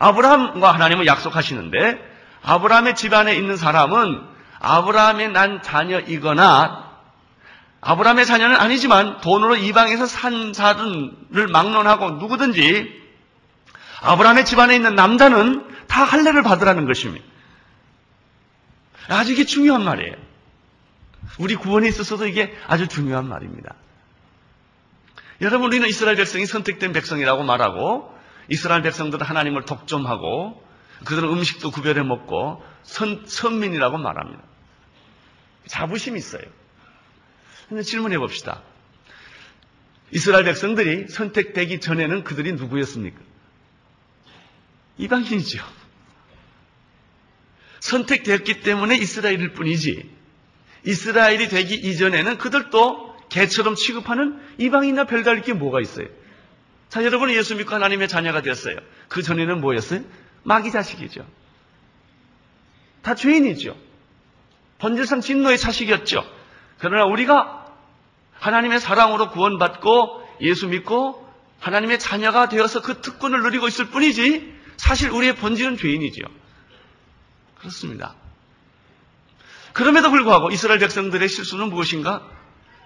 아브라함과 0.00 0.72
하나님은 0.72 1.06
약속하시는데 1.06 2.10
아브라함의 2.42 2.96
집안에 2.96 3.34
있는 3.36 3.56
사람은 3.56 4.22
아브라함의 4.58 5.32
난 5.32 5.62
자녀이거나 5.62 6.90
아브라함의 7.82 8.24
자녀는 8.24 8.56
아니지만 8.56 9.20
돈으로 9.20 9.56
이방에서 9.56 10.06
산 10.06 10.54
자들을 10.54 11.48
막론하고 11.52 12.12
누구든지 12.12 12.98
아브라함의 14.00 14.46
집안에 14.46 14.74
있는 14.74 14.94
남자는 14.94 15.68
다 15.86 16.04
할례를 16.04 16.42
받으라는 16.42 16.86
것입니다. 16.86 17.24
아주 19.08 19.32
이게 19.32 19.44
중요한 19.44 19.84
말이에요. 19.84 20.14
우리 21.38 21.56
구원에 21.56 21.88
있어서도 21.88 22.26
이게 22.26 22.56
아주 22.66 22.88
중요한 22.88 23.28
말입니다. 23.28 23.74
여러분, 25.42 25.68
우리는 25.68 25.86
이스라엘 25.88 26.16
백성이 26.16 26.46
선택된 26.46 26.92
백성이라고 26.92 27.42
말하고, 27.42 28.19
이스라엘 28.50 28.82
백성들은 28.82 29.24
하나님을 29.24 29.64
독점하고, 29.64 30.62
그들은 31.04 31.28
음식도 31.30 31.70
구별해 31.70 32.02
먹고, 32.02 32.62
선, 32.82 33.24
선민이라고 33.26 33.98
말합니다. 33.98 34.42
자부심이 35.66 36.18
있어요. 36.18 36.42
근데 37.68 37.82
질문해 37.82 38.18
봅시다. 38.18 38.62
이스라엘 40.10 40.44
백성들이 40.44 41.08
선택되기 41.08 41.80
전에는 41.80 42.24
그들이 42.24 42.52
누구였습니까? 42.52 43.20
이방인이죠. 44.98 45.64
선택되었기 47.80 48.60
때문에 48.60 48.96
이스라엘일 48.96 49.52
뿐이지. 49.52 50.10
이스라엘이 50.84 51.48
되기 51.48 51.74
이전에는 51.74 52.38
그들도 52.38 53.16
개처럼 53.28 53.74
취급하는 53.76 54.40
이방인이나 54.58 55.04
별다를 55.04 55.42
게 55.42 55.52
뭐가 55.52 55.80
있어요? 55.80 56.06
자, 56.90 57.04
여러분은 57.04 57.34
예수 57.34 57.54
믿고 57.54 57.72
하나님의 57.74 58.08
자녀가 58.08 58.42
되었어요. 58.42 58.76
그 59.08 59.22
전에는 59.22 59.60
뭐였어요? 59.60 60.02
마귀 60.42 60.72
자식이죠. 60.72 61.24
다 63.02 63.14
죄인이죠. 63.14 63.76
본질상 64.78 65.20
진노의 65.20 65.56
자식이었죠. 65.56 66.24
그러나 66.78 67.04
우리가 67.04 67.66
하나님의 68.32 68.80
사랑으로 68.80 69.30
구원받고 69.30 70.28
예수 70.40 70.66
믿고 70.66 71.28
하나님의 71.60 71.98
자녀가 71.98 72.48
되어서 72.48 72.82
그 72.82 73.00
특권을 73.00 73.42
누리고 73.42 73.68
있을 73.68 73.86
뿐이지 73.86 74.60
사실 74.76 75.10
우리의 75.10 75.36
본질은 75.36 75.76
죄인이죠. 75.76 76.22
그렇습니다. 77.58 78.14
그럼에도 79.74 80.10
불구하고 80.10 80.50
이스라엘 80.50 80.80
백성들의 80.80 81.28
실수는 81.28 81.68
무엇인가? 81.68 82.26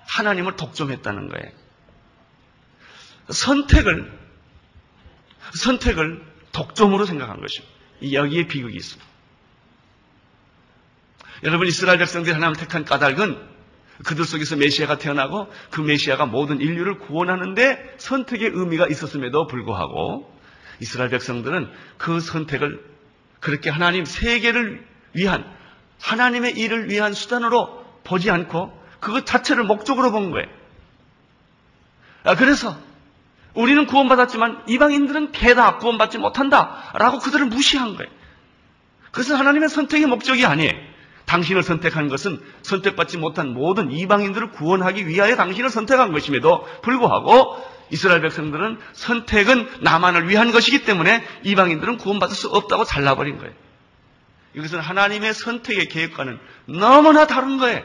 하나님을 0.07 0.57
독점했다는 0.57 1.29
거예요. 1.29 1.64
선택을, 3.29 4.13
선택을 5.55 6.23
독점으로 6.53 7.05
생각한 7.07 7.41
것입니다. 7.41 7.75
여기에 8.13 8.47
비극이 8.47 8.77
있습니다. 8.77 9.05
여러분, 11.45 11.67
이스라엘 11.67 11.99
백성들이 11.99 12.33
하나님을 12.33 12.59
택한 12.59 12.85
까닭은 12.85 13.55
그들 14.05 14.25
속에서 14.25 14.57
메시아가 14.57 14.99
태어나고 14.99 15.53
그 15.71 15.81
메시아가 15.81 16.27
모든 16.27 16.61
인류를 16.61 16.99
구원하는데 16.99 17.97
선택의 17.99 18.51
의미가 18.53 18.89
있었음에도 18.89 19.47
불구하고 19.47 20.33
이스라엘 20.81 21.11
백성들은 21.11 21.71
그 21.97 22.21
선택을 22.21 22.85
그렇게 23.41 23.71
하나님 23.71 24.05
세계를 24.05 24.85
위한 25.13 25.45
하나님의 26.01 26.59
일을 26.59 26.91
위한 26.91 27.13
수단으로 27.13 27.85
보지 28.03 28.31
않고 28.31 28.83
그것 29.01 29.27
자체를 29.27 29.65
목적으로 29.65 30.11
본 30.11 30.31
거예요. 30.31 30.49
아, 32.25 32.35
그래서 32.35 32.77
우리는 33.55 33.87
구원받았지만 33.87 34.65
이방인들은 34.67 35.33
개다 35.33 35.79
구원받지 35.79 36.19
못한다 36.19 36.91
라고 36.95 37.19
그들을 37.19 37.47
무시한 37.47 37.97
거예요. 37.97 38.11
그것은 39.13 39.37
하나님의 39.37 39.69
선택의 39.69 40.07
목적이 40.07 40.45
아니에요. 40.45 40.73
당신을 41.27 41.63
선택한 41.63 42.09
것은 42.09 42.41
선택받지 42.63 43.17
못한 43.17 43.55
모든 43.55 43.91
이방인들을 43.91 44.51
구원하기 44.51 45.07
위하여 45.07 45.37
당신을 45.37 45.71
선택한 45.71 46.13
것임에도 46.13 46.67
불구하고 46.83 47.57
이스라엘 47.91 48.21
백성들은 48.23 48.79
선택은 48.93 49.69
나만을 49.83 50.29
위한 50.29 50.51
것이기 50.51 50.85
때문에 50.85 51.25
이방인들은 51.45 51.99
구원받을 51.99 52.35
수 52.35 52.49
없다고 52.49 52.85
잘라버린 52.85 53.39
거예요. 53.39 53.53
이것은 54.55 54.81
하나님의 54.81 55.33
선택의 55.33 55.89
계획과는 55.89 56.39
너무나 56.67 57.27
다른 57.27 57.59
거예요. 57.59 57.83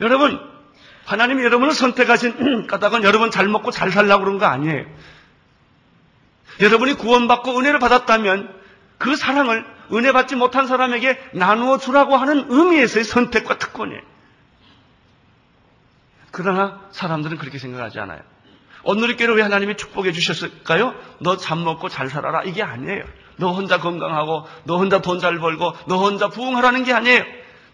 여러분, 0.00 0.53
하나님이 1.06 1.42
여러분을 1.44 1.72
선택하신 1.74 2.66
까닭은 2.68 3.04
여러분 3.04 3.30
잘 3.30 3.48
먹고 3.48 3.70
잘 3.70 3.90
살라고 3.90 4.24
그런 4.24 4.38
거 4.38 4.46
아니에요. 4.46 4.86
여러분이 6.60 6.94
구원받고 6.94 7.58
은혜를 7.58 7.78
받았다면 7.78 8.54
그 8.98 9.16
사랑을 9.16 9.66
은혜 9.92 10.12
받지 10.12 10.34
못한 10.36 10.66
사람에게 10.66 11.18
나누어 11.34 11.78
주라고 11.78 12.16
하는 12.16 12.46
의미에서의 12.48 13.04
선택과 13.04 13.58
특권이에요. 13.58 14.00
그러나 16.30 16.80
사람들은 16.90 17.38
그렇게 17.38 17.58
생각하지 17.58 18.00
않아요. 18.00 18.20
오늘리께를 18.84 19.36
왜 19.36 19.42
하나님이 19.42 19.76
축복해 19.76 20.12
주셨을까요? 20.12 20.94
너 21.20 21.36
잠 21.36 21.64
먹고 21.64 21.88
잘 21.88 22.08
살아라. 22.08 22.42
이게 22.44 22.62
아니에요. 22.62 23.04
너 23.36 23.52
혼자 23.52 23.78
건강하고, 23.78 24.46
너 24.64 24.76
혼자 24.76 25.00
돈 25.00 25.18
잘 25.20 25.38
벌고, 25.38 25.74
너 25.86 25.96
혼자 25.96 26.28
부흥하라는 26.28 26.84
게 26.84 26.92
아니에요. 26.92 27.24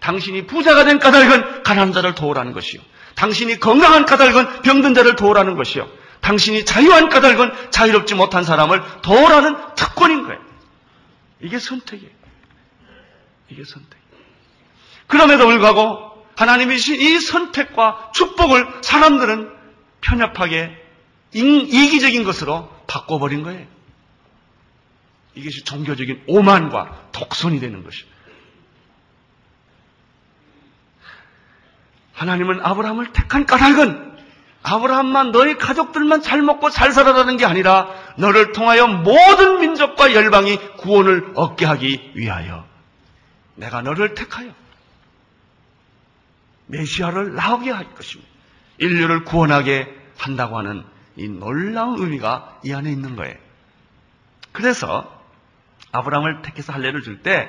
당신이 0.01 0.47
부자가 0.47 0.85
된 0.85 0.99
까닭은 0.99 1.62
가난한 1.64 1.93
자를 1.93 2.14
도우라는 2.14 2.53
것이요. 2.53 2.81
당신이 3.14 3.61
건강한 3.61 4.07
까닭은 4.07 4.62
병든 4.62 4.94
자를 4.94 5.16
도우라는 5.16 5.57
것이요. 5.57 5.88
당신이 6.20 6.64
자유한 6.64 7.09
까닭은 7.09 7.70
자유롭지 7.70 8.14
못한 8.14 8.44
사람을 8.44 8.83
도우라는 9.03 9.57
특권인 9.75 10.25
거예요. 10.25 10.40
이게 11.40 11.59
선택이에요. 11.59 12.11
이게 13.49 13.64
선택. 13.64 13.99
그럼에도 15.07 15.46
불구하고 15.46 16.27
하나님이 16.37 16.77
주신 16.79 17.01
이 17.01 17.20
선택과 17.20 18.12
축복을 18.14 18.66
사람들은 18.83 19.51
편협하게 20.01 20.77
이기적인 21.33 22.25
것으로 22.25 22.70
바꿔버린 22.87 23.42
거예요. 23.42 23.66
이것이 25.35 25.64
종교적인 25.64 26.25
오만과 26.27 27.11
독선이 27.12 27.61
되는 27.61 27.85
것입니다. 27.85 28.20
하나님은 32.21 32.61
아브라함을 32.63 33.13
택한 33.15 33.47
까닭은 33.47 34.19
아브라함만 34.63 35.33
너희 35.33 35.57
가족들만 35.57 36.21
잘 36.21 36.43
먹고 36.43 36.69
잘 36.69 36.93
살아라는 36.93 37.39
게 37.39 37.47
아니라 37.47 37.89
너를 38.19 38.53
통하여 38.53 38.87
모든 38.87 39.61
민족과 39.61 40.13
열방이 40.13 40.59
구원을 40.77 41.33
얻게 41.35 41.65
하기 41.65 42.13
위하여 42.15 42.67
내가 43.55 43.81
너를 43.81 44.15
택하여 44.15 44.51
메시아를 46.67 47.35
나오게 47.35 47.71
할 47.71 47.95
것입니다. 47.95 48.31
인류를 48.77 49.25
구원하게 49.25 49.89
한다고 50.19 50.59
하는 50.59 50.85
이 51.17 51.27
놀라운 51.27 52.03
의미가 52.03 52.61
이 52.65 52.73
안에 52.75 52.91
있는 52.91 53.17
거예요. 53.17 53.35
그래서 54.53 55.11
아브라함을 55.91 56.43
택해서 56.43 56.75
할례를 56.75 57.03
줄 57.03 57.23
때 57.23 57.49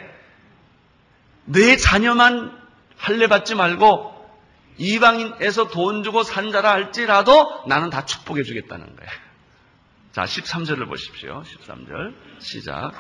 내 1.44 1.76
자녀만 1.76 2.58
할례 2.98 3.28
받지 3.28 3.56
말고 3.56 4.21
이방인에서 4.78 5.68
돈 5.68 6.04
주고 6.04 6.24
산 6.24 6.52
자라 6.52 6.72
할지라도 6.72 7.64
나는 7.68 7.90
다 7.90 8.06
축복해 8.06 8.44
주겠다는 8.44 8.86
거예요. 8.86 9.12
자, 10.12 10.24
13절을 10.24 10.88
보십시오. 10.88 11.44
13절. 11.44 12.14
시작. 12.40 12.92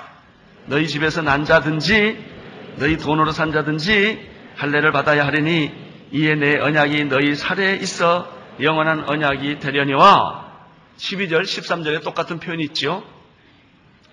너희 0.68 0.88
집에서 0.88 1.22
난 1.22 1.46
자든지 1.46 2.24
너희 2.78 2.98
돈으로 2.98 3.32
산 3.32 3.52
자든지 3.52 4.30
할례를 4.56 4.92
받아야 4.92 5.26
하리니 5.26 5.72
이에 6.12 6.36
내 6.36 6.58
언약이 6.58 7.06
너희 7.06 7.36
살에 7.36 7.76
있어 7.78 8.32
영원한 8.60 9.10
언약이 9.10 9.60
되려니와 9.60 10.52
12절, 10.98 11.42
13절에 11.42 12.04
똑같은 12.04 12.40
표현이 12.40 12.64
있죠. 12.66 13.04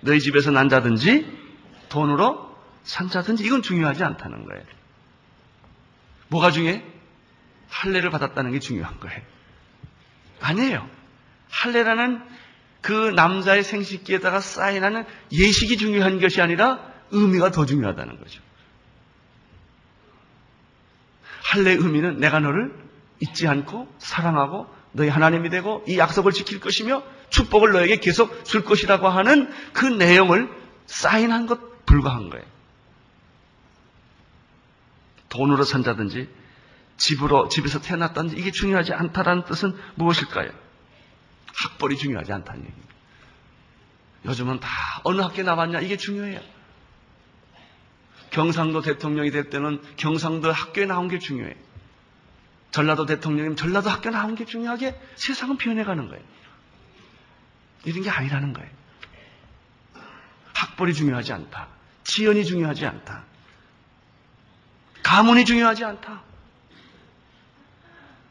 너희 0.01 0.19
집에서 0.19 0.49
난 0.51 0.69
자든지 0.69 1.25
돈으로 1.89 2.49
산 2.83 3.09
자든지 3.09 3.45
이건 3.45 3.61
중요하지 3.61 4.03
않다는 4.03 4.45
거예요. 4.45 4.63
뭐가 6.29 6.51
중요해? 6.51 6.83
할례를 7.69 8.09
받았다는 8.09 8.51
게 8.51 8.59
중요한 8.59 8.99
거예요. 8.99 9.21
아니에요. 10.41 10.89
할례라는 11.49 12.21
그 12.81 12.91
남자의 13.15 13.63
생식기에다가 13.63 14.39
사인하는 14.39 15.05
예식이 15.31 15.77
중요한 15.77 16.19
것이 16.19 16.41
아니라 16.41 16.79
의미가 17.11 17.51
더 17.51 17.65
중요하다는 17.65 18.19
거죠. 18.19 18.41
할례 21.43 21.71
의미는 21.71 22.19
내가 22.19 22.39
너를 22.39 22.73
잊지 23.19 23.47
않고 23.47 23.93
사랑하고 23.97 24.67
너희 24.91 25.09
하나님이 25.09 25.49
되고 25.49 25.83
이 25.87 25.97
약속을 25.97 26.31
지킬 26.31 26.59
것이며 26.59 27.03
축복을 27.29 27.71
너에게 27.71 27.97
계속 27.97 28.43
줄 28.45 28.63
것이라고 28.63 29.07
하는 29.07 29.51
그 29.73 29.85
내용을 29.85 30.49
사인한 30.85 31.45
것 31.47 31.85
불과한 31.85 32.29
거예요. 32.29 32.45
돈으로 35.29 35.63
산다든지 35.63 36.29
집으로 36.99 37.47
집에서 37.47 37.81
태어났다든지 37.81 38.35
이게 38.37 38.51
중요하지 38.51 38.93
않다라는 38.93 39.45
뜻은 39.45 39.75
무엇일까요? 39.95 40.51
학벌이 41.55 41.97
중요하지 41.97 42.31
않다는 42.33 42.61
얘기입니다. 42.61 42.89
요즘은 44.25 44.59
다 44.59 44.69
어느 45.05 45.21
학교 45.21 45.41
나왔냐 45.41 45.79
이게 45.79 45.97
중요해요. 45.97 46.41
경상도 48.31 48.81
대통령이 48.81 49.31
될 49.31 49.49
때는 49.49 49.81
경상도 49.95 50.51
학교에 50.51 50.85
나온 50.85 51.07
게 51.07 51.17
중요해. 51.17 51.55
전라도 52.71 53.05
대통령이면 53.07 53.55
전라도 53.55 53.89
학교 53.89 54.11
나온 54.11 54.35
게 54.35 54.45
중요하게 54.45 54.99
세상은 55.15 55.57
변해가는 55.57 56.07
거예요. 56.07 56.23
이런 57.85 58.03
게 58.03 58.09
아니라는 58.09 58.53
거예요. 58.53 58.69
학벌이 60.53 60.93
중요하지 60.93 61.33
않다. 61.33 61.69
지연이 62.03 62.43
중요하지 62.43 62.85
않다. 62.85 63.23
가문이 65.01 65.45
중요하지 65.45 65.85
않다. 65.85 66.28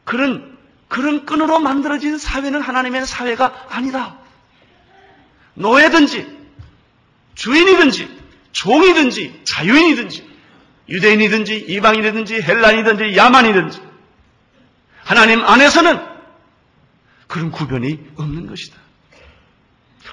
그런, 0.08 0.56
그런 0.88 1.26
끈으로 1.26 1.60
만들어진 1.60 2.16
사회는 2.16 2.62
하나님의 2.62 3.04
사회가 3.04 3.66
아니다. 3.68 4.16
노예든지, 5.52 6.26
주인이든지, 7.34 8.18
종이든지, 8.52 9.42
자유인이든지, 9.44 10.26
유대인이든지, 10.88 11.56
이방인이든지, 11.68 12.40
헬란이든지, 12.40 13.18
야만이든지, 13.18 13.82
하나님 15.04 15.44
안에서는 15.44 16.00
그런 17.26 17.50
구변이 17.50 18.00
없는 18.16 18.46
것이다. 18.46 18.78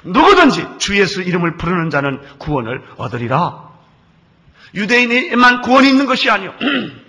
누구든지 0.04 0.78
주 0.78 1.00
예수 1.00 1.22
이름을 1.22 1.56
부르는 1.56 1.90
자는 1.90 2.20
구원을 2.38 2.84
얻으리라. 2.98 3.70
유대인에만 4.74 5.62
구원이 5.62 5.88
있는 5.88 6.06
것이 6.06 6.30
아니요. 6.30 6.54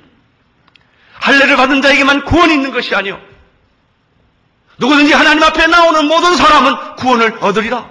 할례를 1.21 1.57
받은 1.57 1.83
자에게만 1.83 2.25
구원이 2.25 2.55
있는 2.55 2.73
것이 2.73 2.95
아니요. 2.95 3.21
누구든지 4.79 5.13
하나님 5.13 5.43
앞에 5.43 5.67
나오는 5.67 6.07
모든 6.07 6.37
사람은 6.37 6.97
구원을 6.97 7.39
얻으리라. 7.41 7.91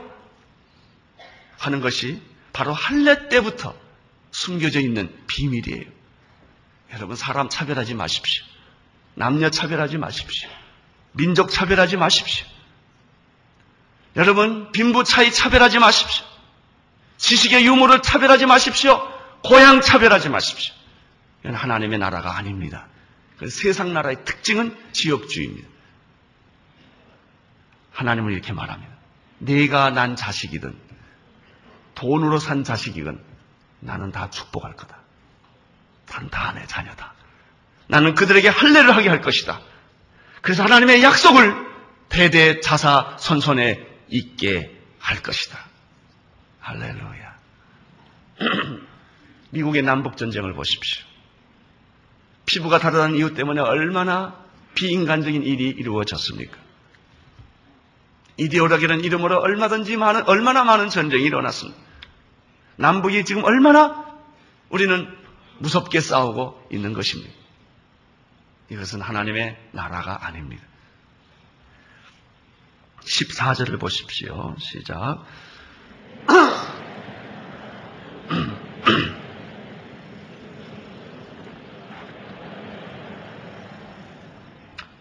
하는 1.58 1.82
것이 1.82 2.22
바로 2.54 2.74
할례 2.74 3.28
때부터 3.28 3.76
숨겨져 4.32 4.80
있는 4.80 5.12
비밀이에요. 5.28 5.84
여러분 6.94 7.16
사람 7.16 7.50
차별하지 7.50 7.96
마십시오. 7.96 8.46
남녀 9.16 9.50
차별하지 9.50 9.98
마십시오. 9.98 10.50
민족 11.14 11.50
차별하지 11.50 11.98
마십시오. 11.98 12.46
여러분 14.16 14.72
빈부 14.72 15.04
차이 15.04 15.32
차별하지 15.32 15.80
마십시오. 15.80 16.26
지식의 17.18 17.66
유무를 17.66 18.02
차별하지 18.02 18.46
마십시오. 18.46 19.02
고향 19.44 19.82
차별하지 19.82 20.30
마십시오. 20.30 20.74
이건 21.44 21.56
하나님의 21.56 22.00
나라가 22.00 22.38
아닙니다. 22.38 22.88
세상 23.50 23.94
나라의 23.94 24.24
특징은 24.26 24.76
지역주의입니다. 24.94 25.68
하나님은 27.92 28.34
이렇게 28.34 28.54
말합니다. 28.54 28.94
네가 29.40 29.92
난 29.92 30.16
자식이든 30.16 30.76
돈으로 31.96 32.40
산 32.40 32.64
자식이건 32.64 33.22
나는 33.80 34.12
다 34.12 34.30
축복할 34.30 34.76
거다. 34.76 34.98
단다내 36.08 36.66
자녀다. 36.68 37.14
나는 37.88 38.16
그들에게 38.16 38.48
할례를 38.50 38.96
하게 38.96 39.10
할 39.10 39.22
것이다. 39.22 39.62
그래서 40.42 40.64
하나님의 40.64 41.04
약속을 41.04 41.66
대대 42.10 42.60
자사 42.60 43.18
선손에 43.20 43.86
있게 44.10 44.80
할 45.00 45.22
것이다. 45.22 45.58
할렐루야. 46.60 47.36
미국의 49.52 49.84
남북 49.84 50.18
전쟁을 50.18 50.54
보십시오. 50.54 51.06
피부가 52.46 52.80
다르다는 52.80 53.16
이유 53.16 53.34
때문에 53.34 53.62
얼마나 53.62 54.44
비인간적인 54.76 55.44
일이 55.44 55.70
이루어졌습니까? 55.70 56.58
이데올로기라는 58.38 59.04
이름으로 59.04 59.40
얼마든지 59.40 59.98
많은, 59.98 60.28
얼마나 60.28 60.64
많은 60.64 60.90
전쟁이 60.90 61.24
일어났습니다. 61.24 61.80
남북이 62.78 63.24
지금 63.24 63.44
얼마나 63.44 64.18
우리는 64.70 65.08
무섭게 65.60 66.02
싸우고 66.02 66.68
있는 66.72 66.94
것입니다. 66.94 67.32
이것은 68.70 69.02
하나님의 69.02 69.58
나라가 69.72 70.26
아닙니다. 70.26 70.64
14절을 73.02 73.80
보십시오. 73.80 74.56
시작. 74.60 75.24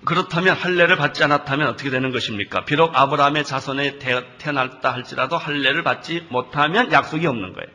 그렇다면 0.04 0.54
할례를 0.56 0.96
받지 0.96 1.24
않았다면 1.24 1.68
어떻게 1.68 1.90
되는 1.90 2.10
것입니까? 2.10 2.64
비록 2.64 2.94
아브라함의 2.94 3.44
자손에 3.44 3.98
태어났다 4.38 4.92
할지라도 4.92 5.36
할례를 5.38 5.82
받지 5.82 6.26
못하면 6.30 6.92
약속이 6.92 7.26
없는 7.26 7.54
거예요. 7.54 7.68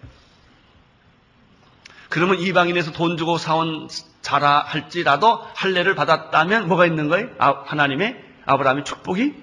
그러면 2.09 2.39
이방인에서 2.39 2.91
돈 2.91 3.17
주고 3.17 3.37
사온 3.37 3.87
자라 4.21 4.59
할지라도 4.61 5.47
할례를 5.55 5.95
받았다면 5.95 6.67
뭐가 6.67 6.85
있는 6.85 7.07
거예요? 7.07 7.29
아, 7.39 7.63
하나님의 7.65 8.23
아브라함의 8.45 8.83
축복이 8.83 9.33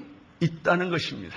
있다는 0.41 0.91
것입니다. 0.91 1.37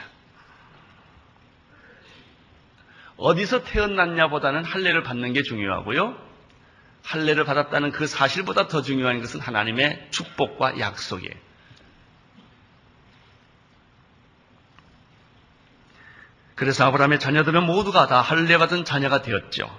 어디서 3.17 3.63
태어났냐보다는 3.63 4.63
할례를 4.63 5.03
받는 5.03 5.33
게 5.33 5.43
중요하고요. 5.43 6.28
할례를 7.03 7.43
받았다는 7.43 7.91
그 7.91 8.07
사실보다 8.07 8.67
더 8.67 8.81
중요한 8.81 9.19
것은 9.19 9.39
하나님의 9.39 10.07
축복과 10.11 10.79
약속이에요. 10.79 11.33
그래서 16.55 16.85
아브라함의 16.85 17.19
자녀들은 17.19 17.63
모두가 17.63 18.07
다 18.07 18.21
할례 18.21 18.57
받은 18.57 18.83
자녀가 18.83 19.21
되었죠. 19.21 19.69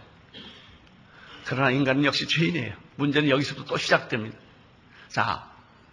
그러나 1.45 1.71
인간은 1.71 2.05
역시 2.05 2.27
죄인이에요. 2.27 2.73
문제는 2.97 3.29
여기서부터 3.29 3.67
또 3.67 3.77
시작됩니다. 3.77 4.39
자, 5.09 5.51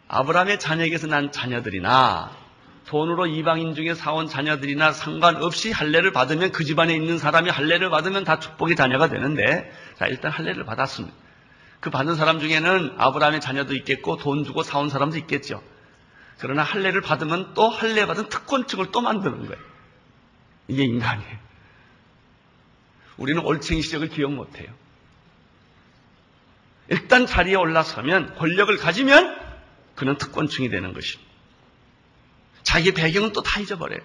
아브라함의 0.07 0.59
자녀에게서 0.59 1.07
난 1.07 1.31
자녀들이나 1.31 2.31
돈으로 2.87 3.25
이방인 3.27 3.75
중에 3.75 3.93
사온 3.95 4.27
자녀들이나 4.27 4.93
상관없이 4.93 5.71
할례를 5.71 6.13
받으면 6.13 6.53
그 6.53 6.63
집안에 6.63 6.95
있는 6.95 7.17
사람이 7.17 7.49
할례를 7.49 7.89
받으면 7.89 8.23
다 8.23 8.39
축복의 8.39 8.77
자녀가 8.77 9.09
되는데 9.09 9.69
자 9.97 10.07
일단 10.07 10.31
할례를 10.31 10.63
받았습니다. 10.65 11.15
그 11.79 11.89
받은 11.89 12.15
사람 12.15 12.39
중에는 12.39 12.95
아브라함의 12.97 13.41
자녀도 13.41 13.75
있겠고 13.75 14.17
돈 14.17 14.43
주고 14.43 14.63
사온 14.63 14.89
사람도 14.89 15.17
있겠죠. 15.17 15.63
그러나 16.39 16.63
할례를 16.63 17.01
받으면 17.01 17.53
또 17.53 17.69
할례 17.69 18.05
받은 18.05 18.29
특권층을 18.29 18.91
또 18.91 19.01
만드는 19.01 19.47
거예요. 19.47 19.63
이게 20.67 20.83
인간이에요. 20.83 21.37
우리는 23.17 23.43
올챙이 23.43 23.81
시적을 23.81 24.09
기억 24.09 24.31
못해요. 24.33 24.67
일단 26.89 27.25
자리에 27.25 27.55
올라서면 27.55 28.35
권력을 28.35 28.75
가지면 28.77 29.35
그는 29.95 30.17
특권층이 30.17 30.69
되는 30.69 30.93
것입니다. 30.93 31.31
자기 32.63 32.93
배경은 32.93 33.33
또 33.33 33.41
다 33.41 33.59
잊어버려요. 33.59 33.99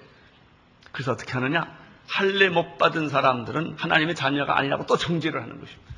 그래서 0.93 1.13
어떻게 1.13 1.33
하느냐? 1.33 1.82
할례 2.09 2.49
못 2.49 2.79
받은 2.79 3.09
사람들은 3.09 3.77
하나님의 3.79 4.15
자녀가 4.15 4.59
아니라고 4.59 4.87
또 4.87 4.97
정죄를 4.97 5.41
하는 5.41 5.61
것입니다. 5.61 5.93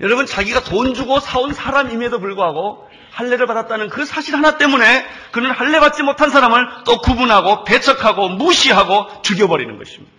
여러분 0.00 0.26
자기가 0.26 0.62
돈 0.64 0.94
주고 0.94 1.20
사온 1.20 1.54
사람임에도 1.54 2.20
불구하고 2.20 2.88
할례를 3.12 3.46
받았다는 3.46 3.88
그 3.88 4.04
사실 4.04 4.34
하나 4.34 4.58
때문에 4.58 5.06
그는 5.32 5.50
할례 5.50 5.80
받지 5.80 6.02
못한 6.02 6.30
사람을 6.30 6.84
또 6.84 7.00
구분하고 7.00 7.64
배척하고 7.64 8.28
무시하고 8.30 9.22
죽여버리는 9.22 9.78
것입니다. 9.78 10.12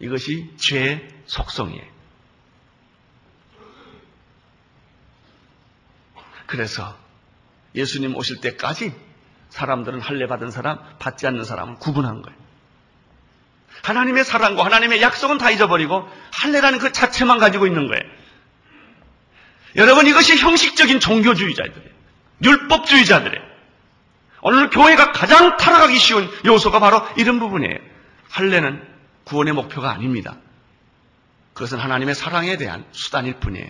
이것이 0.00 0.50
죄의 0.58 1.08
속성이에요. 1.26 1.98
그래서 6.46 6.96
예수님 7.74 8.16
오실 8.16 8.40
때까지 8.40 8.94
사람들은 9.50 10.00
할례 10.00 10.26
받은 10.26 10.50
사람, 10.50 10.78
받지 10.98 11.26
않는 11.26 11.44
사람을 11.44 11.76
구분한 11.76 12.22
거예요. 12.22 12.47
하나님의 13.82 14.24
사랑과 14.24 14.64
하나님의 14.64 15.00
약속은 15.02 15.38
다 15.38 15.50
잊어버리고 15.50 16.08
할례라는 16.32 16.78
그 16.78 16.92
자체만 16.92 17.38
가지고 17.38 17.66
있는 17.66 17.86
거예요. 17.88 18.02
여러분 19.76 20.06
이것이 20.06 20.36
형식적인 20.36 21.00
종교주의자들이에요. 21.00 21.90
율법주의자들이에요. 22.42 23.48
오늘 24.42 24.70
교회가 24.70 25.12
가장 25.12 25.56
타락하기 25.56 25.98
쉬운 25.98 26.30
요소가 26.44 26.78
바로 26.80 27.06
이런 27.16 27.38
부분이에요. 27.40 27.78
할례는 28.30 28.86
구원의 29.24 29.52
목표가 29.54 29.90
아닙니다. 29.90 30.36
그것은 31.54 31.78
하나님의 31.78 32.14
사랑에 32.14 32.56
대한 32.56 32.84
수단일 32.92 33.34
뿐이에요. 33.40 33.68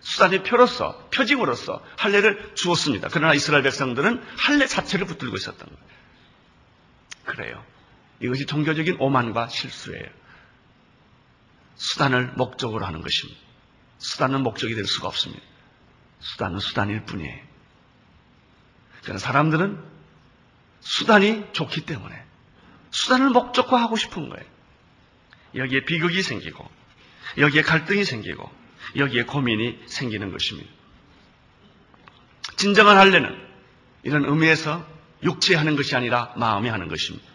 수단의 0.00 0.44
표로서, 0.44 1.08
표징으로서 1.12 1.82
할례를 1.96 2.52
주었습니다. 2.54 3.08
그러나 3.10 3.34
이스라엘 3.34 3.62
백성들은 3.62 4.22
할례 4.36 4.66
자체를 4.66 5.06
붙들고 5.06 5.36
있었던 5.36 5.66
거예요. 5.66 5.86
그래요. 7.24 7.64
이것이 8.20 8.46
종교적인 8.46 8.96
오만과 8.98 9.48
실수예요. 9.48 10.06
수단을 11.76 12.32
목적으로 12.36 12.86
하는 12.86 13.02
것입니다. 13.02 13.38
수단은 13.98 14.42
목적이 14.42 14.74
될 14.74 14.86
수가 14.86 15.08
없습니다. 15.08 15.42
수단은 16.20 16.58
수단일 16.58 17.04
뿐이에요. 17.04 17.38
그러나 19.02 19.18
사람들은 19.18 19.82
수단이 20.80 21.44
좋기 21.52 21.82
때문에 21.82 22.24
수단을 22.90 23.30
목적화하고 23.30 23.96
싶은 23.96 24.28
거예요. 24.28 24.44
여기에 25.54 25.84
비극이 25.84 26.22
생기고 26.22 26.68
여기에 27.38 27.62
갈등이 27.62 28.04
생기고 28.04 28.50
여기에 28.96 29.24
고민이 29.24 29.80
생기는 29.86 30.32
것입니다. 30.32 30.70
진정한 32.56 32.96
할례는 32.96 33.46
이런 34.02 34.24
의미에서 34.24 34.86
육체에 35.22 35.56
하는 35.56 35.76
것이 35.76 35.94
아니라 35.96 36.32
마음에 36.36 36.70
하는 36.70 36.88
것입니다. 36.88 37.26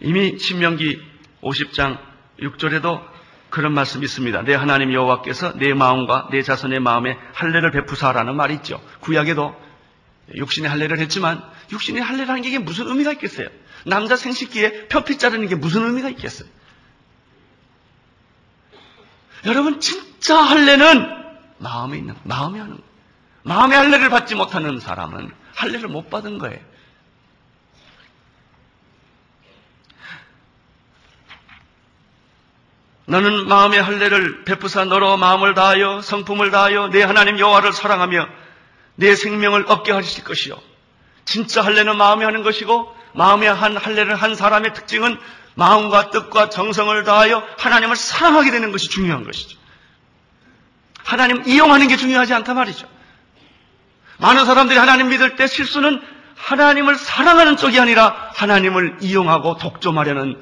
이미 0.00 0.38
신명기 0.38 1.00
50장 1.42 1.98
6절에도 2.40 3.02
그런 3.50 3.72
말씀이 3.72 4.04
있습니다. 4.04 4.42
내 4.42 4.54
하나님 4.54 4.92
여호와께서 4.92 5.54
내 5.54 5.72
마음과 5.72 6.28
내 6.30 6.42
자손의 6.42 6.80
마음에 6.80 7.16
할례를 7.32 7.70
베푸사라는 7.70 8.36
말이 8.36 8.54
있죠. 8.56 8.82
구약에도 9.00 9.56
육신의 10.34 10.70
할례를 10.70 10.98
했지만 10.98 11.42
육신의 11.72 12.02
할례라는 12.02 12.42
게 12.42 12.58
무슨 12.58 12.88
의미가 12.88 13.12
있겠어요? 13.12 13.48
남자 13.86 14.16
생식기에 14.16 14.88
표피 14.88 15.16
자르는 15.16 15.48
게 15.48 15.54
무슨 15.54 15.84
의미가 15.84 16.10
있겠어요? 16.10 16.48
여러분 19.46 19.80
진짜 19.80 20.36
할례는 20.36 21.16
마음에 21.58 21.98
있는 21.98 22.14
마음에 22.24 22.58
하는 22.58 22.76
거예요. 22.76 22.88
마음의 23.44 23.78
할례를 23.78 24.10
받지 24.10 24.34
못하는 24.34 24.78
사람은 24.78 25.30
할례를 25.54 25.88
못 25.88 26.10
받은 26.10 26.38
거예요. 26.38 26.58
너는 33.08 33.48
마음의 33.48 33.82
할례를 33.82 34.44
베푸사 34.44 34.84
너로 34.84 35.16
마음을 35.16 35.54
다하여 35.54 36.02
성품을 36.02 36.50
다하여 36.50 36.88
내 36.88 37.02
하나님 37.02 37.38
여호와를 37.38 37.72
사랑하며 37.72 38.28
내 38.96 39.14
생명을 39.14 39.64
얻게 39.66 39.92
하실 39.92 40.24
것이요. 40.24 40.54
진짜 41.24 41.62
할례는 41.62 41.96
마음에 41.96 42.26
하는 42.26 42.42
것이고 42.42 42.94
마음에 43.14 43.48
한 43.48 43.78
할례를 43.78 44.14
한 44.14 44.34
사람의 44.34 44.74
특징은 44.74 45.18
마음과 45.54 46.10
뜻과 46.10 46.50
정성을 46.50 47.02
다하여 47.04 47.42
하나님을 47.58 47.96
사랑하게 47.96 48.50
되는 48.50 48.72
것이 48.72 48.90
중요한 48.90 49.24
것이죠. 49.24 49.56
하나님 51.02 51.42
이용하는 51.46 51.88
게 51.88 51.96
중요하지 51.96 52.34
않단 52.34 52.54
말이죠. 52.56 52.86
많은 54.18 54.44
사람들이 54.44 54.78
하나님 54.78 55.08
믿을 55.08 55.36
때 55.36 55.46
실수는 55.46 56.02
하나님을 56.36 56.96
사랑하는 56.96 57.56
쪽이 57.56 57.80
아니라 57.80 58.30
하나님을 58.34 58.98
이용하고 59.00 59.56
독점하려는 59.56 60.38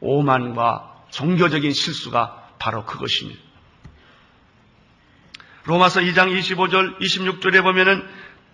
오만과 0.00 0.91
종교적인 1.12 1.72
실수가 1.72 2.48
바로 2.58 2.84
그것입니다. 2.84 3.40
로마서 5.64 6.00
2장 6.00 6.36
25절, 6.36 6.98
26절에 6.98 7.62
보면은 7.62 8.04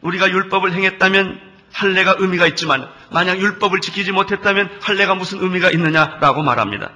우리가 0.02 0.28
율법을 0.28 0.74
행했다면 0.74 1.40
할례가 1.72 2.16
의미가 2.18 2.46
있지만 2.48 2.88
만약 3.10 3.38
율법을 3.38 3.80
지키지 3.80 4.12
못했다면 4.12 4.80
할례가 4.82 5.14
무슨 5.14 5.40
의미가 5.42 5.70
있느냐라고 5.70 6.42
말합니다. 6.42 6.90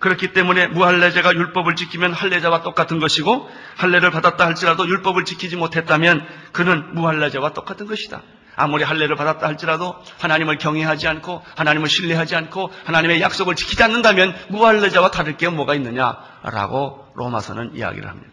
그렇기 0.00 0.32
때문에 0.32 0.68
무할례자가 0.68 1.32
율법을 1.32 1.76
지키면 1.76 2.12
할례자와 2.12 2.62
똑같은 2.62 2.98
것이고 2.98 3.50
할례를 3.76 4.10
받았다 4.10 4.44
할지라도 4.44 4.86
율법을 4.86 5.24
지키지 5.24 5.56
못했다면 5.56 6.26
그는 6.52 6.94
무할례자와 6.94 7.52
똑같은 7.52 7.86
것이다. 7.86 8.22
아무리 8.56 8.84
할례를 8.84 9.16
받았다 9.16 9.46
할지라도 9.46 9.96
하나님을 10.18 10.58
경외하지 10.58 11.08
않고 11.08 11.44
하나님을 11.56 11.88
신뢰하지 11.88 12.36
않고 12.36 12.72
하나님의 12.84 13.20
약속을 13.20 13.56
지키지 13.56 13.82
않는다면 13.82 14.36
무할례자와 14.48 15.10
다를 15.10 15.36
게 15.36 15.48
뭐가 15.48 15.74
있느냐라고 15.74 17.12
로마서는 17.14 17.76
이야기를 17.76 18.08
합니다. 18.08 18.30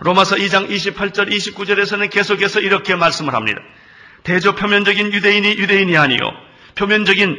로마서 0.00 0.36
2장 0.36 0.68
28절 0.68 1.30
29절에서는 1.30 2.10
계속해서 2.10 2.60
이렇게 2.60 2.96
말씀을 2.96 3.34
합니다. 3.34 3.60
대조 4.24 4.54
표면적인 4.54 5.12
유대인이 5.12 5.48
유대인이 5.58 5.96
아니요 5.96 6.18
표면적인 6.74 7.36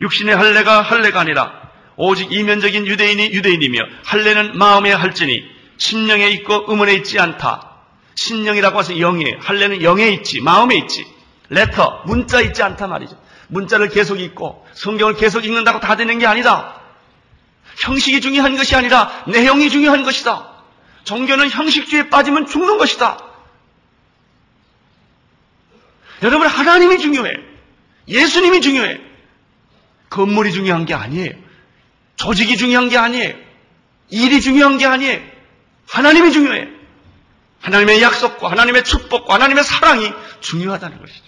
육신의 0.00 0.36
할례가 0.36 0.82
할례가 0.82 1.20
아니라 1.20 1.64
오직 1.96 2.32
이면적인 2.32 2.86
유대인이 2.86 3.32
유대인이며 3.32 3.78
할례는 4.04 4.58
마음에 4.58 4.92
할지니 4.92 5.42
심령에 5.78 6.28
있고 6.30 6.64
의문에 6.68 6.94
있지 6.94 7.18
않다. 7.18 7.73
신령이라고 8.14 8.78
해서 8.78 8.94
영이에요. 8.94 9.38
할례는 9.40 9.82
영에 9.82 10.08
있지, 10.10 10.40
마음에 10.40 10.76
있지. 10.76 11.06
레터, 11.48 12.02
문자 12.06 12.40
있지 12.40 12.62
않단 12.62 12.88
말이죠. 12.90 13.16
문자를 13.48 13.88
계속 13.88 14.20
읽고 14.20 14.66
성경을 14.72 15.16
계속 15.16 15.44
읽는다고 15.44 15.80
다 15.80 15.96
되는 15.96 16.18
게 16.18 16.26
아니다. 16.26 16.80
형식이 17.78 18.20
중요한 18.20 18.56
것이 18.56 18.74
아니라 18.74 19.24
내용이 19.26 19.70
중요한 19.70 20.02
것이다. 20.02 20.50
종교는 21.04 21.50
형식주의에 21.50 22.08
빠지면 22.08 22.46
죽는 22.46 22.78
것이다. 22.78 23.18
여러분 26.22 26.46
하나님이 26.46 26.98
중요해. 26.98 27.32
예수님이 28.08 28.60
중요해. 28.60 28.98
건물이 30.08 30.52
중요한 30.52 30.86
게 30.86 30.94
아니에요. 30.94 31.32
조직이 32.16 32.56
중요한 32.56 32.88
게 32.88 32.96
아니에요. 32.96 33.34
일이 34.10 34.40
중요한 34.40 34.78
게 34.78 34.86
아니에요. 34.86 35.20
하나님이 35.86 36.32
중요해. 36.32 36.73
하나님의 37.64 38.02
약속과 38.02 38.50
하나님의 38.50 38.84
축복과 38.84 39.34
하나님의 39.34 39.64
사랑이 39.64 40.12
중요하다는 40.40 41.00
것이죠. 41.00 41.24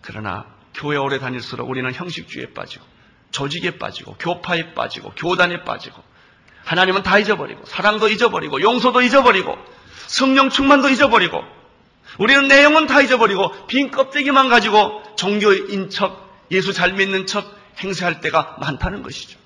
그러나 0.00 0.46
교회 0.74 0.96
오래 0.96 1.18
다닐수록 1.18 1.68
우리는 1.68 1.92
형식주의에 1.92 2.52
빠지고 2.54 2.84
조직에 3.32 3.78
빠지고 3.78 4.14
교파에 4.18 4.74
빠지고 4.74 5.10
교단에 5.16 5.64
빠지고 5.64 6.02
하나님은 6.64 7.02
다 7.02 7.18
잊어버리고 7.18 7.66
사랑도 7.66 8.08
잊어버리고 8.08 8.60
용서도 8.62 9.02
잊어버리고 9.02 9.58
성령 10.06 10.50
충만도 10.50 10.88
잊어버리고 10.88 11.42
우리는 12.18 12.46
내용은 12.46 12.86
다 12.86 13.00
잊어버리고 13.00 13.66
빈 13.66 13.90
껍데기만 13.90 14.48
가지고 14.48 15.02
종교인 15.16 15.90
척 15.90 16.32
예수 16.52 16.72
잘 16.72 16.92
믿는 16.92 17.26
척 17.26 17.58
행세할 17.82 18.20
때가 18.20 18.56
많다는 18.60 19.02
것이죠. 19.02 19.36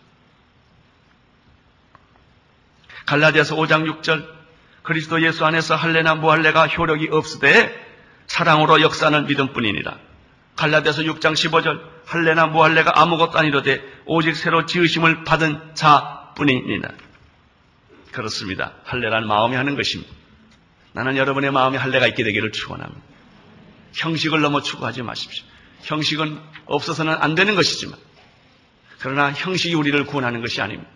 갈라디아서 3.07 3.57
5장 3.57 4.03
6절 4.03 4.38
그리스도 4.89 5.23
예수 5.23 5.45
안에서 5.45 5.77
할례나 5.77 6.15
무할례가 6.15 6.67
효력이 6.67 7.09
없으되 7.11 7.71
사랑으로 8.27 8.81
역사는 8.81 9.27
믿음뿐이니라. 9.27 9.99
갈라디아서 10.57 11.03
6장 11.03 11.35
15절 11.35 11.79
할례나 12.07 12.47
무할례가 12.47 12.99
아무것도 12.99 13.39
아니로되 13.39 13.83
오직 14.07 14.35
새로 14.35 14.65
지으심을 14.65 15.25
받은 15.25 15.75
자뿐이니라. 15.75 16.89
그렇습니다. 18.13 18.77
할례란 18.85 19.27
마음이 19.27 19.57
하는 19.57 19.77
것입니다. 19.77 20.11
나는 20.95 21.19
여러분의 21.19 21.51
마음에 21.51 21.77
할례가 21.77 22.07
있게 22.07 22.25
되기를 22.25 22.51
축원합니다. 22.53 23.03
형식을 23.93 24.41
너무 24.41 24.63
추구하지 24.63 25.03
마십시오. 25.03 25.45
형식은 25.83 26.41
없어서는 26.65 27.13
안 27.13 27.35
되는 27.35 27.55
것이지만 27.55 27.99
그러나 29.01 29.33
형식이 29.33 29.75
우리를 29.75 30.03
구원하는 30.07 30.41
것이 30.41 30.63
아닙니다. 30.63 30.91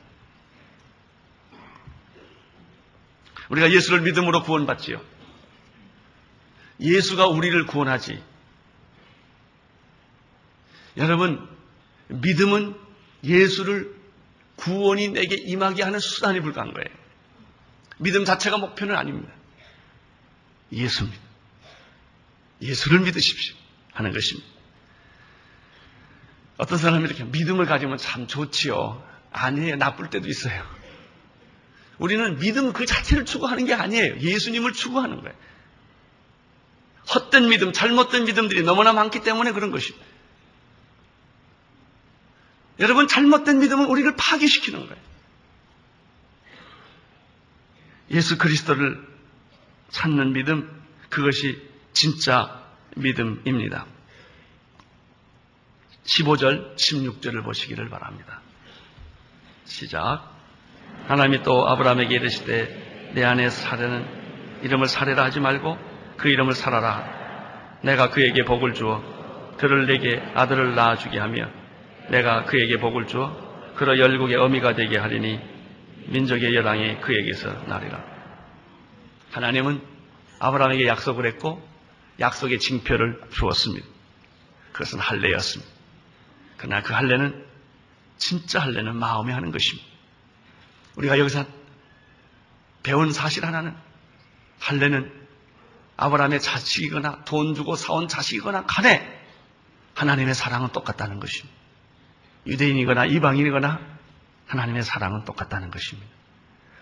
우리가 3.53 3.71
예수를 3.71 4.01
믿음으로 4.01 4.43
구원받지요. 4.45 4.99
예수가 6.81 7.27
우리를 7.27 7.67
구원하지. 7.67 8.23
여러분, 10.97 11.47
믿음은 12.09 12.75
예수를 13.23 13.95
구원이 14.57 15.09
내게 15.09 15.37
임하게 15.37 15.83
하는 15.83 16.01
수단이 16.01 16.41
불과한 16.41 16.73
거예요. 16.73 16.89
믿음 17.99 18.25
자체가 18.25 18.57
목표는 18.57 18.97
아닙니다. 18.97 19.31
예수입니다. 20.73 21.23
예수를 22.63 23.01
믿으십시오. 23.01 23.55
하는 23.93 24.13
것입니다. 24.13 24.49
어떤 26.57 26.79
사람이 26.79 27.05
이렇게 27.05 27.25
믿음을 27.25 27.67
가지면 27.67 27.99
참 27.99 28.27
좋지요. 28.27 29.07
아니에요. 29.31 29.77
나쁠 29.77 30.09
때도 30.09 30.29
있어요. 30.29 30.82
우리는 32.03 32.37
믿음 32.41 32.73
그 32.73 32.85
자체를 32.85 33.25
추구하는 33.25 33.65
게 33.65 33.75
아니에요. 33.75 34.17
예수님을 34.19 34.73
추구하는 34.73 35.23
거예요. 35.23 35.37
헛된 37.15 37.49
믿음, 37.49 37.73
잘못된 37.73 38.25
믿음들이 38.25 38.65
너무나 38.65 38.93
많기 38.93 39.23
때문에 39.23 39.53
그런 39.53 39.71
것입니다. 39.71 40.05
여러분 42.81 43.07
잘못된 43.07 43.61
믿음은 43.61 43.87
우리를 43.87 44.17
파괴시키는 44.17 44.81
거예요. 44.81 45.03
예수 48.11 48.37
그리스도를 48.37 49.07
찾는 49.91 50.33
믿음, 50.33 50.83
그것이 51.09 51.63
진짜 51.93 52.67
믿음입니다. 52.97 53.87
15절, 56.05 56.75
16절을 56.75 57.45
보시기를 57.45 57.89
바랍니다. 57.91 58.41
시작. 59.67 60.32
하나님이 61.09 61.43
또 61.43 61.69
아브라함에게 61.69 62.15
이르시되 62.15 63.13
내 63.15 63.25
안에 63.25 63.51
사례는 63.51 64.05
이름을 64.63 64.87
사례라 64.87 65.25
하지 65.25 65.41
말고 65.41 65.77
그 66.17 66.29
이름을 66.29 66.55
살아라. 66.55 67.79
내가 67.83 68.11
그에게 68.11 68.45
복을 68.45 68.75
주어 68.75 69.03
그를 69.59 69.87
내게 69.87 70.23
아들을 70.35 70.75
낳아주게 70.75 71.19
하며 71.19 71.49
내가 72.09 72.45
그에게 72.45 72.79
복을 72.79 73.07
주어 73.07 73.53
그러 73.75 73.99
열국의 73.99 74.37
어미가 74.37 74.75
되게 74.75 74.99
하리니 74.99 75.41
민족의 76.07 76.55
여당이 76.55 77.01
그에게서 77.01 77.53
나리라. 77.67 78.03
하나님은 79.33 79.81
아브라함에게 80.39 80.87
약속을 80.87 81.27
했고 81.27 81.67
약속의 82.21 82.59
징표를 82.59 83.21
주었습니다. 83.31 83.87
그것은 84.73 84.99
할례였습니다. 84.99 85.73
그러나 86.57 86.83
그 86.83 86.93
할례는 86.93 87.45
진짜 88.17 88.61
할례는 88.61 88.97
마음에 88.97 89.33
하는 89.33 89.51
것입니다. 89.51 89.92
우리가 90.97 91.19
여기서 91.19 91.45
배운 92.83 93.13
사실 93.13 93.45
하나는 93.45 93.75
할례는 94.59 95.13
아브라함의 95.97 96.41
자식이거나 96.41 97.25
돈 97.25 97.55
주고 97.55 97.77
사온 97.77 98.09
자식이거나 98.09 98.65
간에 98.67 99.21
하나님의 99.95 100.35
사랑은 100.35 100.69
똑같다는 100.69 101.21
것입니다. 101.21 101.55
유대인이거나 102.47 103.07
이방인이거나 103.07 103.81
하나님의 104.47 104.83
사랑은 104.83 105.25
똑같다는 105.25 105.71
것입니다. 105.71 106.09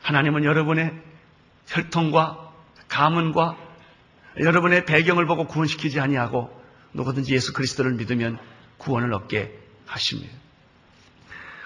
하나님은 0.03 0.45
여러분의 0.45 0.93
혈통과 1.67 2.53
가문과 2.89 3.57
여러분의 4.39 4.87
배경을 4.87 5.27
보고 5.27 5.47
구원시키지 5.47 6.01
아니하고 6.01 6.59
누구든지 6.95 7.35
예수 7.35 7.53
그리스도를 7.53 7.93
믿으면 7.95 8.39
구원을 8.79 9.13
얻게 9.13 9.57
하십니다. 9.87 10.33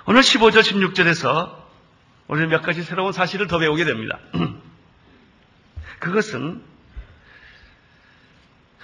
오늘 0.07 0.21
15절 0.21 0.61
16절에서 0.61 1.63
우리는 2.29 2.49
몇 2.49 2.63
가지 2.63 2.83
새로운 2.83 3.13
사실을 3.13 3.47
더 3.47 3.59
배우게 3.59 3.85
됩니다. 3.85 4.19
그것은 6.01 6.63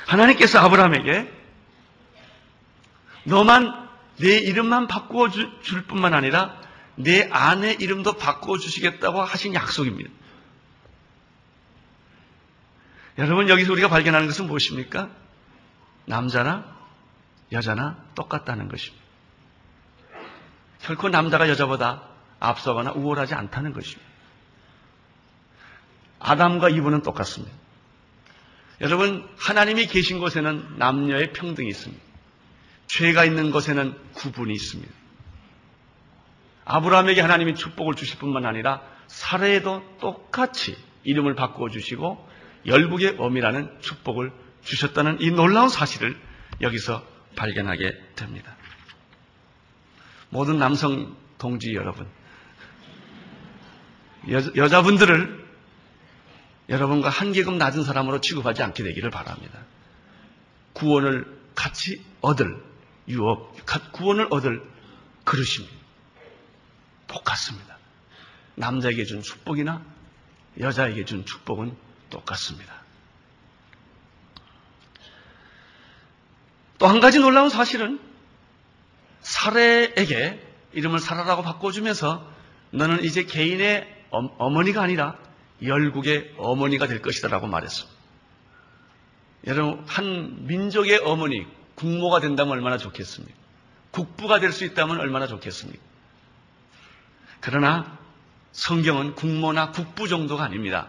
하나님께서 0.07 0.59
아브라함에게 0.59 1.33
너만 3.25 3.89
내 4.19 4.39
이름만 4.39 4.87
바꾸어 4.87 5.31
줄 5.31 5.85
뿐만 5.87 6.15
아니라 6.15 6.61
내 6.97 7.29
아내 7.31 7.73
이름도 7.73 8.15
바꾸어 8.15 8.59
주시겠다고 8.59 9.23
하신 9.23 9.55
약속입니다. 9.55 10.11
여러분 13.19 13.49
여기서 13.49 13.73
우리가 13.73 13.89
발견하는 13.89 14.27
것은 14.27 14.47
무엇입니까? 14.47 15.11
남자나 16.07 16.65
여자나 17.53 17.99
똑같다는 18.15 18.69
것입니다. 18.69 19.05
결코 20.81 21.09
남자가 21.09 21.49
여자보다 21.49 22.10
앞서거나 22.41 22.93
우월하지 22.93 23.35
않다는 23.35 23.73
것입니다. 23.73 24.11
아담과 26.19 26.69
이브는 26.71 27.03
똑같습니다. 27.03 27.55
여러분 28.81 29.29
하나님이 29.39 29.87
계신 29.87 30.19
곳에는 30.19 30.79
남녀의 30.79 31.33
평등이 31.33 31.69
있습니다. 31.69 32.03
죄가 32.87 33.25
있는 33.25 33.51
곳에는 33.51 33.95
구분이 34.15 34.53
있습니다. 34.53 34.93
아브라함에게 36.65 37.21
하나님이 37.21 37.55
축복을 37.55 37.95
주실 37.95 38.19
뿐만 38.19 38.47
아니라 38.47 38.83
사례에도 39.07 39.83
똑같이 40.01 40.77
이름을 41.05 41.35
바꾸어 41.35 41.69
주시고 41.69 42.29
열국의 42.67 43.17
어미라는 43.19 43.81
축복을 43.81 44.33
주셨다는 44.63 45.21
이 45.21 45.31
놀라운 45.31 45.69
사실을 45.69 46.19
여기서 46.61 47.05
발견하게 47.37 47.93
됩니다. 48.17 48.57
모든 50.29 50.59
남성 50.59 51.17
동지 51.39 51.75
여러분, 51.75 52.07
여, 54.29 54.69
자분들을 54.69 55.49
여러분과 56.69 57.09
한계급 57.09 57.55
낮은 57.55 57.85
사람으로 57.85 58.21
취급하지 58.21 58.63
않게 58.63 58.83
되기를 58.83 59.11
바랍니다. 59.11 59.59
구원을 60.73 61.27
같이 61.55 62.05
얻을 62.21 62.63
유업, 63.09 63.55
구원을 63.93 64.29
얻을 64.31 64.63
그릇입니다. 65.25 65.75
똑같습니다. 67.07 67.77
남자에게 68.55 69.05
준 69.05 69.23
축복이나 69.23 69.83
여자에게 70.61 71.05
준 71.05 71.25
축복은 71.25 71.77
똑같습니다. 72.11 72.81
또 76.79 76.87
한 76.87 77.01
가지 77.01 77.19
놀라운 77.19 77.51
사실은 77.51 78.01
사례에게 79.21 80.41
이름을 80.73 80.99
사라라고 80.99 81.43
바꿔주면서 81.43 82.27
너는 82.71 83.05
이제 83.05 83.25
개인의 83.25 84.00
어머니가 84.11 84.83
아니라 84.83 85.17
열국의 85.63 86.35
어머니가 86.39 86.87
될 86.87 87.03
것이다라고 87.03 87.47
말했습니다. 87.47 88.01
여러분, 89.47 89.85
한 89.87 90.47
민족의 90.47 90.99
어머니, 90.99 91.47
국모가 91.75 92.21
된다면 92.21 92.53
얼마나 92.53 92.77
좋겠습니까? 92.77 93.35
국부가 93.91 94.39
될 94.39 94.53
수 94.53 94.65
있다면 94.65 95.01
얼마나 95.01 95.27
좋겠습니까? 95.27 95.83
그러나 97.41 97.99
성경은 98.53 99.15
국모나 99.15 99.71
국부 99.71 100.09
정도가 100.09 100.45
아닙니다. 100.45 100.89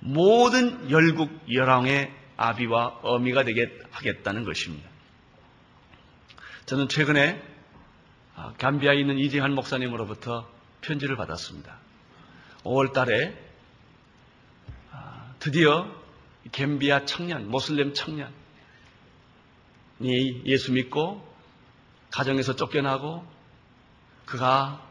모든 0.00 0.90
열국 0.90 1.30
열왕의 1.52 2.12
아비와 2.36 3.00
어미가 3.02 3.44
되게 3.44 3.76
하겠다는 3.90 4.44
것입니다. 4.44 4.88
저는 6.66 6.88
최근에 6.88 7.42
아, 8.34 8.52
감비아에 8.58 8.98
있는 8.98 9.18
이재한 9.18 9.54
목사님으로부터 9.54 10.48
편지를 10.80 11.16
받았습니다. 11.16 11.81
5월 12.64 12.92
달에 12.92 13.36
아, 14.90 15.34
드디어 15.38 15.86
갬비아 16.52 17.04
청년, 17.04 17.48
모슬렘 17.50 17.94
청년이 17.94 18.32
예수 20.44 20.72
믿고 20.72 21.26
가정에서 22.10 22.56
쫓겨나고 22.56 23.24
그가 24.26 24.86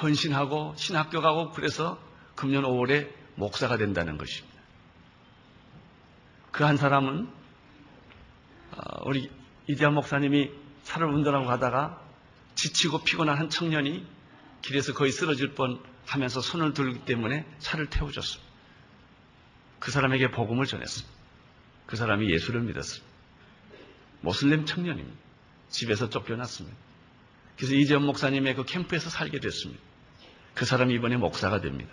헌신하고 0.00 0.74
신학교 0.76 1.20
가고 1.20 1.50
그래서 1.50 1.98
금년 2.34 2.64
5월에 2.64 3.10
목사가 3.36 3.76
된다는 3.76 4.18
것입니다. 4.18 4.54
그 6.50 6.64
한 6.64 6.76
사람은 6.76 7.28
어, 8.72 9.02
우리 9.06 9.30
이대한 9.66 9.94
목사님이 9.94 10.50
차를 10.84 11.08
운전하고 11.08 11.46
가다가 11.46 12.00
지치고 12.54 13.02
피곤한 13.02 13.36
한 13.36 13.50
청년이 13.50 14.06
길에서 14.62 14.94
거의 14.94 15.10
쓰러질 15.10 15.54
뻔 15.54 15.80
하면서 16.06 16.40
손을 16.40 16.74
들기 16.74 17.04
때문에 17.04 17.46
차를 17.58 17.88
태워줬습니다. 17.88 18.52
그 19.78 19.90
사람에게 19.90 20.30
복음을 20.30 20.66
전했습니다. 20.66 21.14
그 21.86 21.96
사람이 21.96 22.30
예수를 22.32 22.62
믿었습니다. 22.62 23.06
모슬렘 24.20 24.64
청년입니다. 24.64 25.18
집에서 25.68 26.08
쫓겨났습니다. 26.08 26.76
그래서 27.56 27.74
이재원 27.74 28.04
목사님의 28.04 28.54
그 28.54 28.64
캠프에서 28.64 29.10
살게 29.10 29.40
됐습니다. 29.40 29.80
그 30.54 30.64
사람이 30.64 30.94
이번에 30.94 31.16
목사가 31.16 31.60
됩니다. 31.60 31.92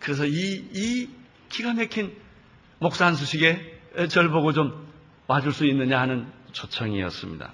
그래서 0.00 0.26
이, 0.26 0.66
이 0.72 1.08
기가 1.48 1.74
막힌 1.74 2.16
목사 2.78 3.06
한 3.06 3.14
수식에 3.14 3.80
절 4.10 4.30
보고 4.30 4.52
좀 4.52 4.92
와줄 5.28 5.52
수 5.52 5.66
있느냐 5.66 6.00
하는 6.00 6.30
초청이었습니다. 6.52 7.52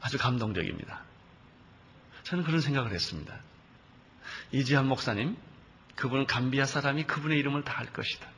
아주 0.00 0.18
감동적입니다. 0.18 1.07
저는 2.28 2.44
그런 2.44 2.60
생각을 2.60 2.92
했습니다. 2.92 3.34
이지한 4.52 4.86
목사님, 4.86 5.34
그분은 5.96 6.26
감비아 6.26 6.66
사람이 6.66 7.04
그분의 7.04 7.38
이름을 7.38 7.64
다 7.64 7.78
할 7.78 7.90
것이다. 7.90 8.28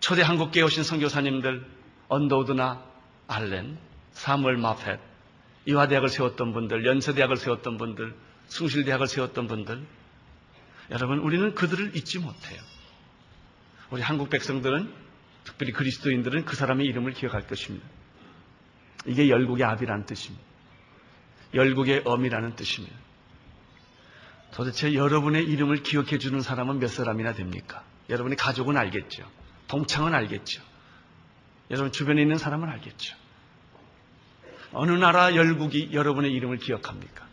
초대 0.00 0.20
한국계에 0.20 0.62
오신 0.62 0.82
선교사님들, 0.82 1.64
언더우드나 2.08 2.84
알렌, 3.28 3.78
사무엘 4.12 4.58
마펫, 4.58 5.00
이화대학을 5.64 6.10
세웠던 6.10 6.52
분들, 6.52 6.84
연세대학을 6.84 7.38
세웠던 7.38 7.78
분들, 7.78 8.14
숭실대학을 8.48 9.06
세웠던 9.06 9.48
분들, 9.48 9.86
여러분, 10.90 11.20
우리는 11.20 11.54
그들을 11.54 11.96
잊지 11.96 12.18
못해요. 12.18 12.60
우리 13.88 14.02
한국 14.02 14.28
백성들은, 14.28 14.92
특별히 15.44 15.72
그리스도인들은 15.72 16.44
그 16.44 16.56
사람의 16.56 16.84
이름을 16.88 17.14
기억할 17.14 17.46
것입니다. 17.46 17.86
이게 19.06 19.30
열국의 19.30 19.64
아비라는 19.64 20.04
뜻입니다. 20.04 20.53
열국의 21.54 22.02
어미라는 22.04 22.56
뜻입니다. 22.56 22.96
도대체 24.52 24.94
여러분의 24.94 25.44
이름을 25.44 25.82
기억해 25.82 26.18
주는 26.18 26.40
사람은 26.40 26.78
몇 26.78 26.88
사람이나 26.88 27.32
됩니까? 27.32 27.84
여러분의 28.08 28.36
가족은 28.36 28.76
알겠죠. 28.76 29.28
동창은 29.66 30.14
알겠죠. 30.14 30.62
여러분 31.70 31.90
주변에 31.92 32.22
있는 32.22 32.38
사람은 32.38 32.68
알겠죠. 32.68 33.16
어느 34.72 34.92
나라 34.92 35.34
열국이 35.34 35.90
여러분의 35.92 36.32
이름을 36.32 36.58
기억합니까? 36.58 37.26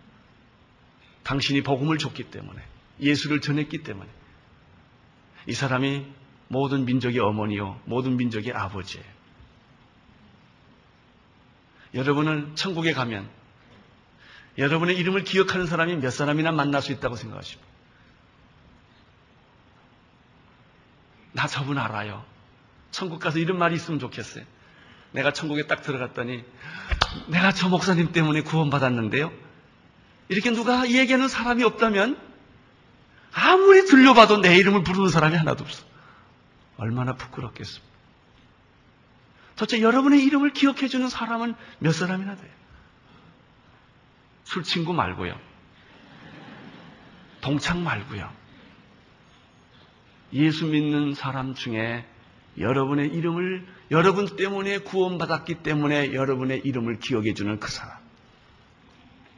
당신이 1.23 1.63
복음을 1.63 1.97
줬기 1.97 2.25
때문에, 2.25 2.61
예수를 2.99 3.41
전했기 3.41 3.83
때문에, 3.83 4.09
이 5.47 5.53
사람이 5.53 6.05
모든 6.47 6.85
민족의 6.85 7.19
어머니요, 7.19 7.79
모든 7.85 8.17
민족의 8.17 8.53
아버지예요. 8.53 9.05
여러분은 11.93 12.55
천국에 12.55 12.93
가면 12.93 13.29
여러분의 14.57 14.97
이름을 14.97 15.23
기억하는 15.23 15.65
사람이 15.65 15.95
몇 15.97 16.11
사람이나 16.11 16.51
만날 16.51 16.81
수 16.81 16.91
있다고 16.91 17.15
생각하십니까? 17.15 17.69
나 21.33 21.47
저분 21.47 21.77
알아요. 21.77 22.25
천국 22.91 23.19
가서 23.19 23.39
이런 23.39 23.57
말이 23.57 23.75
있으면 23.75 23.99
좋겠어요. 23.99 24.43
내가 25.13 25.31
천국에 25.33 25.67
딱 25.67 25.81
들어갔더니 25.81 26.43
내가 27.27 27.51
저 27.51 27.69
목사님 27.69 28.11
때문에 28.11 28.41
구원받았는데요. 28.41 29.31
이렇게 30.29 30.51
누가 30.51 30.89
얘기하는 30.89 31.27
사람이 31.27 31.63
없다면 31.63 32.17
아무리 33.33 33.85
들려봐도 33.85 34.37
내 34.37 34.57
이름을 34.57 34.83
부르는 34.83 35.09
사람이 35.09 35.35
하나도 35.37 35.63
없어. 35.63 35.83
얼마나 36.77 37.13
부끄럽겠습니까? 37.15 37.91
도대체 39.55 39.81
여러분의 39.81 40.23
이름을 40.23 40.53
기억해주는 40.53 41.07
사람은 41.09 41.55
몇 41.79 41.91
사람이나 41.93 42.35
돼요? 42.35 42.60
술 44.51 44.63
친구 44.63 44.91
말고요. 44.91 45.39
동창 47.39 47.85
말고요. 47.85 48.29
예수 50.33 50.65
믿는 50.65 51.13
사람 51.13 51.53
중에 51.53 52.05
여러분의 52.57 53.07
이름을 53.13 53.65
여러분 53.91 54.35
때문에 54.35 54.79
구원받았기 54.79 55.63
때문에 55.63 56.11
여러분의 56.11 56.63
이름을 56.65 56.99
기억해 56.99 57.33
주는 57.33 57.61
그 57.61 57.71
사람. 57.71 57.97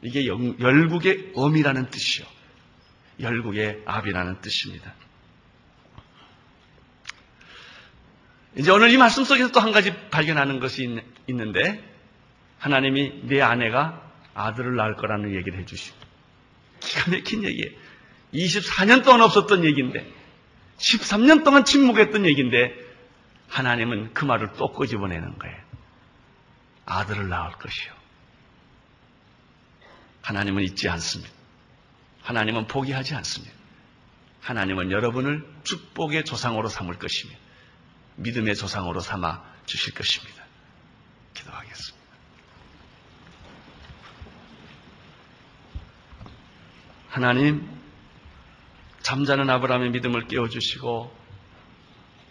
이게 0.02 0.26
열국의 0.26 1.30
엄이라는 1.36 1.90
뜻이요. 1.90 2.26
열국의 3.20 3.82
압이라는 3.86 4.40
뜻입니다. 4.40 4.94
이제 8.56 8.68
오늘 8.72 8.90
이 8.90 8.96
말씀 8.96 9.22
속에서 9.22 9.52
또 9.52 9.60
한 9.60 9.70
가지 9.70 9.94
발견하는 10.10 10.58
것이 10.58 10.82
있, 11.28 11.34
는데 11.34 11.88
하나님이 12.58 13.28
내 13.28 13.40
아내가 13.40 14.04
아들을 14.34 14.76
낳을 14.76 14.96
거라는 14.96 15.34
얘기를 15.34 15.58
해주시고 15.60 15.96
기가 16.80 17.10
막힌 17.10 17.44
얘기예요. 17.44 17.70
24년 18.34 19.04
동안 19.04 19.22
없었던 19.22 19.64
얘기인데 19.64 20.10
13년 20.78 21.44
동안 21.44 21.64
침묵했던 21.64 22.26
얘기인데 22.26 22.74
하나님은 23.48 24.14
그 24.14 24.24
말을 24.24 24.52
또 24.56 24.72
끄집어내는 24.72 25.38
거예요. 25.38 25.56
아들을 26.86 27.28
낳을 27.28 27.52
것이요. 27.52 27.92
하나님은 30.22 30.62
잊지 30.64 30.88
않습니다. 30.88 31.30
하나님은 32.22 32.66
포기하지 32.66 33.14
않습니다. 33.14 33.54
하나님은 34.40 34.90
여러분을 34.90 35.46
축복의 35.62 36.24
조상으로 36.24 36.68
삼을 36.68 36.98
것입니다. 36.98 37.38
믿음의 38.16 38.56
조상으로 38.56 39.00
삼아 39.00 39.42
주실 39.66 39.94
것입니다. 39.94 40.44
기도하겠습니다. 41.34 42.03
하나님, 47.14 47.64
잠자는 49.02 49.48
아브라함의 49.48 49.92
믿음을 49.92 50.26
깨워주시고, 50.26 51.16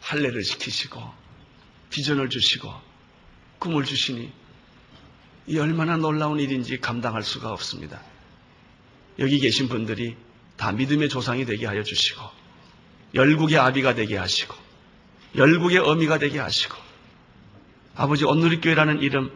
할례를 0.02 0.44
시키시고, 0.44 1.02
비전을 1.90 2.30
주시고, 2.30 2.70
꿈을 3.60 3.86
주시니, 3.86 4.30
이 5.48 5.58
얼마나 5.58 5.96
놀라운 5.96 6.38
일인지 6.42 6.82
감당할 6.82 7.24
수가 7.24 7.54
없습니다. 7.54 8.02
여기 9.20 9.40
계신 9.40 9.70
분들이 9.70 10.18
다 10.58 10.74
믿음의 10.74 11.08
조상이 11.08 11.46
되게 11.46 11.66
하여 11.66 11.82
주시고, 11.82 12.22
열국의 13.14 13.60
아비가 13.60 13.96
되게 13.96 14.18
하시고, 14.18 14.54
열국의 15.38 15.78
어미가 15.78 16.20
되게 16.20 16.40
하시고 16.40 16.76
아버지 17.96 18.26
온누리교회라는 18.26 19.02
이름 19.02 19.32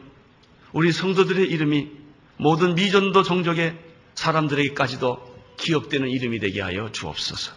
우리 0.73 0.91
성도들의 0.91 1.49
이름이 1.49 1.89
모든 2.35 2.75
미전도 2.75 3.23
종족의 3.23 3.79
사람들에게까지도 4.15 5.26
기억되는 5.57 6.07
이름이 6.09 6.39
되게 6.39 6.61
하여 6.61 6.91
주옵소서. 6.91 7.53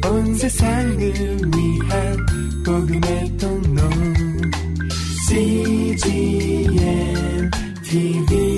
온 0.04 0.34
세상을 0.34 1.00
위한 1.00 2.26
복음의 2.64 3.36
통로 3.38 3.82
CGM 5.28 6.70
TV 7.82 8.57